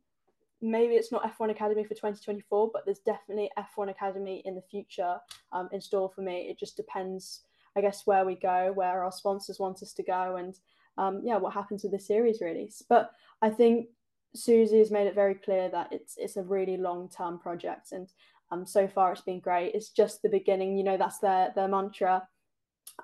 maybe 0.63 0.95
it's 0.95 1.11
not 1.11 1.23
F1 1.37 1.51
Academy 1.51 1.83
for 1.83 1.93
2024, 1.93 2.71
but 2.73 2.85
there's 2.85 2.99
definitely 2.99 3.51
F1 3.59 3.89
Academy 3.89 4.41
in 4.45 4.55
the 4.55 4.61
future 4.61 5.17
um, 5.51 5.69
in 5.71 5.81
store 5.81 6.09
for 6.15 6.21
me. 6.21 6.47
It 6.49 6.57
just 6.57 6.77
depends, 6.77 7.41
I 7.75 7.81
guess, 7.81 8.03
where 8.05 8.25
we 8.25 8.35
go, 8.35 8.71
where 8.73 9.03
our 9.03 9.11
sponsors 9.11 9.59
want 9.59 9.83
us 9.83 9.93
to 9.93 10.03
go, 10.03 10.37
and 10.37 10.55
um, 10.97 11.21
yeah, 11.23 11.37
what 11.37 11.53
happens 11.53 11.83
with 11.83 11.91
the 11.91 11.99
series 11.99 12.39
really. 12.41 12.71
But 12.87 13.11
I 13.41 13.49
think 13.49 13.87
Susie 14.35 14.79
has 14.79 14.91
made 14.91 15.07
it 15.07 15.15
very 15.15 15.35
clear 15.35 15.69
that 15.69 15.91
it's 15.91 16.15
it's 16.17 16.37
a 16.37 16.43
really 16.43 16.77
long 16.77 17.09
term 17.09 17.39
project, 17.39 17.91
and 17.91 18.07
um, 18.51 18.65
so 18.65 18.87
far 18.87 19.11
it's 19.11 19.21
been 19.21 19.41
great. 19.41 19.75
It's 19.75 19.89
just 19.89 20.21
the 20.21 20.29
beginning, 20.29 20.77
you 20.77 20.83
know. 20.83 20.97
That's 20.97 21.19
their 21.19 21.51
their 21.55 21.67
mantra. 21.67 22.27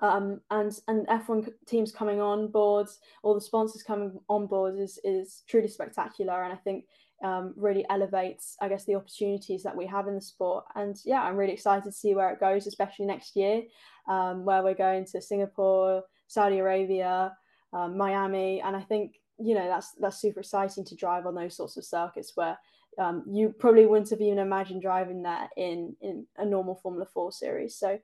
Um, 0.02 0.40
and 0.50 0.72
and 0.88 1.06
F1 1.08 1.50
teams 1.66 1.92
coming 1.92 2.20
on 2.20 2.48
board, 2.48 2.86
all 3.22 3.34
the 3.34 3.40
sponsors 3.40 3.82
coming 3.82 4.18
on 4.28 4.46
board 4.46 4.78
is 4.78 4.98
is 5.04 5.42
truly 5.48 5.68
spectacular, 5.68 6.44
and 6.44 6.52
I 6.52 6.56
think 6.56 6.84
um, 7.22 7.52
really 7.56 7.84
elevates, 7.90 8.56
I 8.60 8.68
guess, 8.68 8.84
the 8.84 8.94
opportunities 8.94 9.62
that 9.62 9.76
we 9.76 9.86
have 9.86 10.08
in 10.08 10.14
the 10.14 10.20
sport. 10.20 10.64
And 10.74 10.96
yeah, 11.04 11.22
I'm 11.22 11.36
really 11.36 11.52
excited 11.52 11.84
to 11.84 11.92
see 11.92 12.14
where 12.14 12.30
it 12.30 12.40
goes, 12.40 12.66
especially 12.66 13.06
next 13.06 13.36
year, 13.36 13.62
um, 14.08 14.44
where 14.44 14.62
we're 14.62 14.74
going 14.74 15.04
to 15.06 15.20
Singapore, 15.20 16.04
Saudi 16.26 16.58
Arabia, 16.58 17.36
um, 17.72 17.96
Miami, 17.96 18.60
and 18.60 18.76
I 18.76 18.82
think 18.82 19.16
you 19.42 19.54
know 19.54 19.66
that's 19.68 19.92
that's 19.92 20.20
super 20.20 20.40
exciting 20.40 20.84
to 20.84 20.94
drive 20.94 21.26
on 21.26 21.34
those 21.34 21.56
sorts 21.56 21.76
of 21.76 21.84
circuits 21.84 22.32
where 22.34 22.58
um, 22.98 23.24
you 23.30 23.54
probably 23.58 23.86
wouldn't 23.86 24.10
have 24.10 24.20
even 24.20 24.38
imagined 24.38 24.82
driving 24.82 25.22
there 25.22 25.48
in 25.56 25.96
in 26.00 26.26
a 26.36 26.44
normal 26.44 26.74
Formula 26.76 27.06
Four 27.12 27.32
series. 27.32 27.76
So 27.76 27.98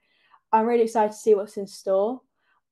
I'm 0.52 0.66
really 0.66 0.84
excited 0.84 1.12
to 1.12 1.18
see 1.18 1.34
what's 1.34 1.56
in 1.56 1.66
store. 1.66 2.20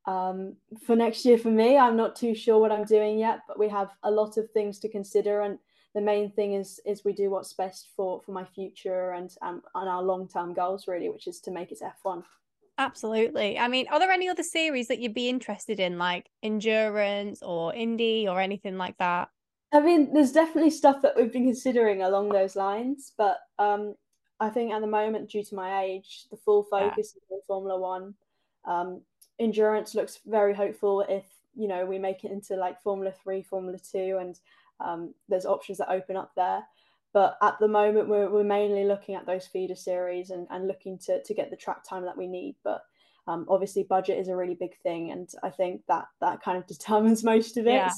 Um, 0.07 0.57
for 0.87 0.95
next 0.95 1.25
year, 1.25 1.39
for 1.39 1.51
me, 1.51 1.79
I'm 1.79 1.97
not 1.97 2.15
too 2.15 2.35
sure 2.35 2.59
what 2.59 2.73
I'm 2.73 2.85
doing 2.85 3.19
yet, 3.19 3.41
but 3.49 3.59
we 3.59 3.69
have 3.71 3.91
a 4.03 4.11
lot 4.11 4.37
of 4.37 4.51
things 4.51 4.79
to 4.81 4.89
consider, 4.89 5.41
and 5.43 5.59
the 5.95 6.01
main 6.01 6.31
thing 6.31 6.55
is 6.55 6.81
is 6.85 7.05
we 7.05 7.13
do 7.13 7.31
what's 7.31 7.53
best 7.53 7.89
for 7.97 8.21
for 8.21 8.33
my 8.33 8.45
future 8.45 9.13
and 9.13 9.35
um, 9.43 9.63
and 9.75 9.89
our 9.89 10.03
long 10.03 10.29
term 10.29 10.53
goals, 10.53 10.89
really, 10.89 11.09
which 11.09 11.27
is 11.27 11.41
to 11.41 11.51
make 11.51 11.73
it 11.73 11.81
F1. 12.05 12.23
Absolutely. 12.77 13.57
I 13.57 13.69
mean, 13.69 13.87
are 13.91 14.01
there 14.01 14.11
any 14.11 14.29
other 14.29 14.43
series 14.43 14.89
that 14.89 14.99
you'd 14.99 15.15
be 15.15 15.29
interested 15.29 15.79
in, 15.79 15.97
like 15.97 16.29
endurance 16.43 17.41
or 17.41 17.73
Indy 17.73 18.27
or 18.29 18.41
anything 18.41 18.77
like 18.77 18.99
that? 18.99 19.29
I 19.73 19.81
mean, 19.81 20.13
there's 20.13 20.33
definitely 20.33 20.71
stuff 20.71 21.01
that 21.03 21.17
we've 21.17 21.33
been 21.33 21.47
considering 21.47 22.03
along 22.03 22.31
those 22.31 22.57
lines, 22.57 23.13
but 23.17 23.39
um, 23.59 23.95
I 24.41 24.49
think 24.49 24.73
at 24.73 24.81
the 24.81 24.87
moment, 24.87 25.31
due 25.31 25.45
to 25.45 25.55
my 25.55 25.83
age, 25.83 26.27
the 26.31 26.37
full 26.37 26.65
focus 26.65 27.15
yeah. 27.15 27.23
is 27.23 27.31
on 27.31 27.41
Formula 27.47 27.81
One. 27.81 28.15
Um, 28.65 29.03
endurance 29.39 29.95
looks 29.95 30.21
very 30.27 30.55
hopeful 30.55 31.03
if 31.09 31.25
you 31.57 31.69
know 31.69 31.87
we 31.87 31.99
make 31.99 32.25
it 32.25 32.33
into 32.33 32.57
like 32.57 32.83
Formula 32.83 33.13
Three, 33.23 33.43
Formula 33.43 33.79
Two, 33.79 34.19
and 34.21 34.39
um, 34.81 35.15
there's 35.29 35.47
options 35.47 35.79
that 35.79 35.91
open 35.91 36.17
up 36.17 36.33
there. 36.37 36.65
But 37.13 37.39
at 37.41 37.59
the 37.61 37.69
moment, 37.69 38.09
we're, 38.09 38.29
we're 38.29 38.43
mainly 38.43 38.85
looking 38.85 39.15
at 39.15 39.25
those 39.25 39.47
feeder 39.47 39.77
series 39.77 40.31
and, 40.31 40.49
and 40.51 40.67
looking 40.67 40.99
to, 41.07 41.23
to 41.23 41.35
get 41.35 41.49
the 41.49 41.57
track 41.57 41.85
time 41.89 42.05
that 42.05 42.19
we 42.19 42.27
need. 42.27 42.57
But 42.65 42.83
um, 43.29 43.47
obviously, 43.49 43.85
budget 43.85 44.19
is 44.19 44.29
a 44.29 44.37
really 44.37 44.57
big 44.57 44.77
thing, 44.83 45.13
and 45.13 45.29
I 45.43 45.51
think 45.51 45.83
that 45.89 46.07
that 46.21 46.43
kind 46.43 46.59
of 46.59 46.67
determines 46.69 47.25
most 47.25 47.57
of 47.57 47.67
it. 47.67 47.73
Yeah. 47.73 47.93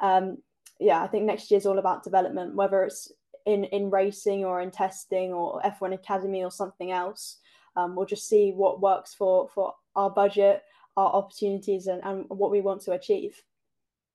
Um, 0.00 0.38
yeah, 0.78 1.02
I 1.02 1.06
think 1.06 1.24
next 1.24 1.50
year 1.50 1.58
is 1.58 1.66
all 1.66 1.78
about 1.78 2.04
development, 2.04 2.54
whether 2.54 2.82
it's 2.84 3.10
in 3.46 3.64
in 3.64 3.90
racing 3.90 4.44
or 4.44 4.60
in 4.60 4.70
testing 4.70 5.32
or 5.32 5.60
F1 5.62 5.94
Academy 5.94 6.44
or 6.44 6.50
something 6.50 6.90
else. 6.90 7.38
Um, 7.76 7.96
we'll 7.96 8.06
just 8.06 8.28
see 8.28 8.52
what 8.52 8.80
works 8.80 9.14
for 9.14 9.48
for 9.54 9.74
our 9.96 10.10
budget, 10.10 10.62
our 10.96 11.12
opportunities, 11.12 11.86
and, 11.86 12.02
and 12.04 12.24
what 12.28 12.50
we 12.50 12.60
want 12.60 12.82
to 12.82 12.92
achieve. 12.92 13.42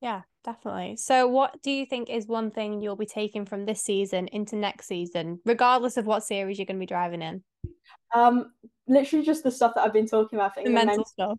Yeah, 0.02 0.22
definitely. 0.44 0.98
So, 0.98 1.28
what 1.28 1.62
do 1.62 1.72
you 1.72 1.86
think 1.86 2.10
is 2.10 2.28
one 2.28 2.52
thing 2.52 2.82
you'll 2.82 2.96
be 2.96 3.06
taking 3.06 3.46
from 3.46 3.66
this 3.66 3.82
season 3.82 4.28
into 4.28 4.56
next 4.56 4.88
season, 4.88 5.40
regardless 5.46 5.98
of 5.98 6.06
what 6.06 6.24
series 6.24 6.58
you're 6.58 6.66
going 6.66 6.78
to 6.78 6.80
be 6.80 6.86
driving 6.86 7.22
in? 7.22 7.44
Um, 8.14 8.52
literally 8.88 9.26
just 9.26 9.44
the 9.44 9.52
stuff 9.52 9.74
that 9.76 9.82
I've 9.82 9.94
been 9.94 10.08
talking 10.08 10.38
about. 10.38 10.56
the, 10.56 10.64
the 10.64 10.70
mental, 10.70 10.88
mental 10.88 11.06
stuff. 11.06 11.38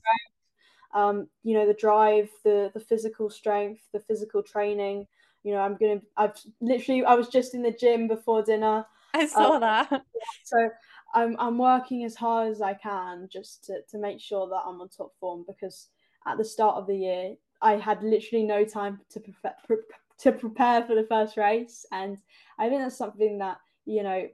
Um, 0.93 1.29
you 1.43 1.55
know, 1.55 1.67
the 1.67 1.75
drive, 1.75 2.29
the 2.45 2.71
the 2.75 2.81
physical 2.81 3.31
strength, 3.31 3.83
the 3.93 4.01
physical 4.01 4.43
training. 4.43 5.07
You 5.43 5.53
know, 5.53 5.61
I'm 5.61 5.77
gonna. 5.77 6.01
I've 6.17 6.35
literally. 6.61 7.05
I 7.05 7.15
was 7.15 7.29
just 7.29 7.55
in 7.55 7.63
the 7.63 7.73
gym 7.73 8.09
before 8.09 8.43
dinner. 8.43 8.87
I 9.15 9.27
saw 9.27 9.55
um, 9.55 9.61
that. 9.61 10.03
So 10.45 10.69
I'm 11.15 11.37
I'm 11.39 11.59
working 11.59 12.05
as 12.05 12.15
hard 12.15 12.51
as 12.51 12.61
I 12.61 12.75
can 12.75 13.29
just 13.33 13.65
to 13.65 13.81
to 13.91 13.99
make 13.99 14.21
sure 14.21 14.49
that 14.49 14.63
I'm 14.67 14.81
on 14.81 14.89
top 14.89 15.13
form 15.19 15.45
because 15.47 15.89
at 16.27 16.39
the 16.39 16.45
start 16.45 16.77
of 16.77 16.87
the 16.87 16.97
year 16.97 17.35
I 17.63 17.77
had 17.77 18.03
literally 18.03 18.45
no 18.45 18.65
time 18.65 19.01
to 19.11 19.21
prepare, 19.21 19.55
pre- 19.67 19.77
to 20.19 20.33
prepare 20.33 20.85
for 20.85 20.95
the 20.95 21.07
first 21.09 21.37
race, 21.37 21.85
and 21.93 22.19
I 22.59 22.69
think 22.69 22.81
that's 22.81 22.97
something 22.97 23.39
that 23.39 23.59
you 23.87 24.03
know 24.03 24.29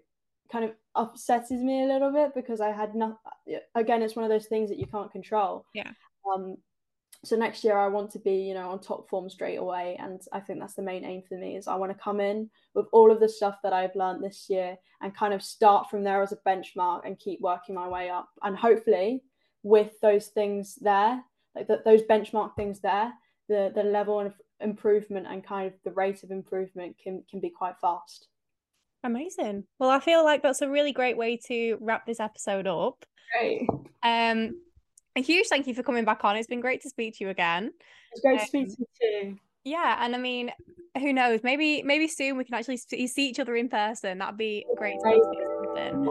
kind 0.51 0.65
of 0.65 0.73
upsets 0.95 1.51
me 1.51 1.83
a 1.83 1.87
little 1.87 2.13
bit 2.13 2.35
because 2.35 2.61
I 2.61 2.71
had 2.71 2.95
not. 2.95 3.19
Again, 3.75 4.03
it's 4.03 4.17
one 4.17 4.25
of 4.25 4.31
those 4.31 4.47
things 4.47 4.69
that 4.71 4.79
you 4.79 4.87
can't 4.87 5.11
control. 5.11 5.65
Yeah. 5.75 5.91
Um. 6.33 6.57
So 7.25 7.35
next 7.35 7.65
year 7.65 7.77
I 7.77 7.89
want 7.89 8.11
to 8.13 8.19
be, 8.21 8.35
you 8.35 8.55
know, 8.55 8.71
on 8.71 8.79
top 8.79 9.09
form 9.09 9.29
straight 9.29 9.57
away, 9.57 9.97
and 9.99 10.21
I 10.33 10.41
think 10.41 10.61
that's 10.61 10.75
the 10.75 10.83
main 10.83 11.05
aim 11.05 11.23
for 11.29 11.37
me. 11.37 11.57
Is 11.57 11.67
I 11.67 11.77
want 11.77 11.91
to 11.91 12.03
come 12.03 12.21
in 12.21 12.51
with 12.75 12.87
all 12.93 13.11
of 13.11 13.21
the 13.21 13.29
stuff 13.29 13.57
that 13.63 13.73
I've 13.73 13.97
learned 13.97 14.23
this 14.23 14.47
year 14.49 14.77
and 15.01 15.17
kind 15.17 15.35
of 15.35 15.43
start 15.43 15.91
from 15.91 16.05
there 16.05 16.23
as 16.23 16.33
a 16.33 16.39
benchmark 16.49 17.03
and 17.05 17.19
keep 17.19 17.41
working 17.41 17.75
my 17.75 17.89
way 17.89 18.11
up, 18.11 18.29
and 18.43 18.57
hopefully 18.57 19.23
with 19.63 19.99
those 20.01 20.29
things 20.29 20.77
there 20.81 21.21
like 21.57 21.69
that 21.69 21.85
those 21.85 22.03
benchmark 22.03 22.55
things 22.55 22.81
there 22.81 23.13
the 23.49 23.73
the 23.75 23.83
level 23.83 24.21
of 24.21 24.35
improvement 24.61 25.27
and 25.29 25.45
kind 25.45 25.67
of 25.67 25.73
the 25.85 25.91
rate 25.93 26.23
of 26.23 26.31
improvement 26.31 26.97
can 27.03 27.23
can 27.31 27.41
be 27.41 27.51
quite 27.51 27.75
fast. 27.81 28.29
Amazing. 29.05 29.65
Well 29.79 29.91
i 29.91 30.01
feel 30.01 30.25
like 30.25 30.43
that's 30.43 30.63
a 30.63 30.69
really 30.69 30.93
great 30.93 31.17
way 31.17 31.39
to 31.49 31.79
wrap 31.81 32.07
this 32.07 32.21
episode 32.21 32.67
up. 32.67 33.05
Great. 33.39 33.69
Um 34.03 34.61
a 35.17 35.23
huge 35.23 35.47
thank 35.49 35.67
you 35.67 35.75
for 35.75 35.83
coming 35.83 36.05
back 36.05 36.25
on. 36.25 36.37
It's 36.37 36.47
been 36.47 36.61
great 36.61 36.83
to 36.83 36.91
speak 36.91 37.17
to 37.19 37.25
you 37.25 37.31
again. 37.31 37.73
It's 38.13 38.21
great 38.21 38.35
um, 38.35 38.39
to 38.41 38.47
speak 38.47 38.69
to 38.69 38.77
you 38.79 38.87
too. 39.01 39.39
yeah 39.65 39.99
and 40.01 40.15
i 40.15 40.19
mean 40.19 40.53
who 40.99 41.13
knows? 41.13 41.41
Maybe 41.43 41.83
maybe 41.83 42.09
soon 42.09 42.37
we 42.37 42.45
can 42.45 42.55
actually 42.55 42.79
see 42.79 43.29
each 43.29 43.39
other 43.39 43.55
in 43.55 43.69
person. 43.69 44.19
That'd 44.19 44.39
be 44.39 44.65
great 44.77 44.99
to 45.01 45.67
something 45.77 46.07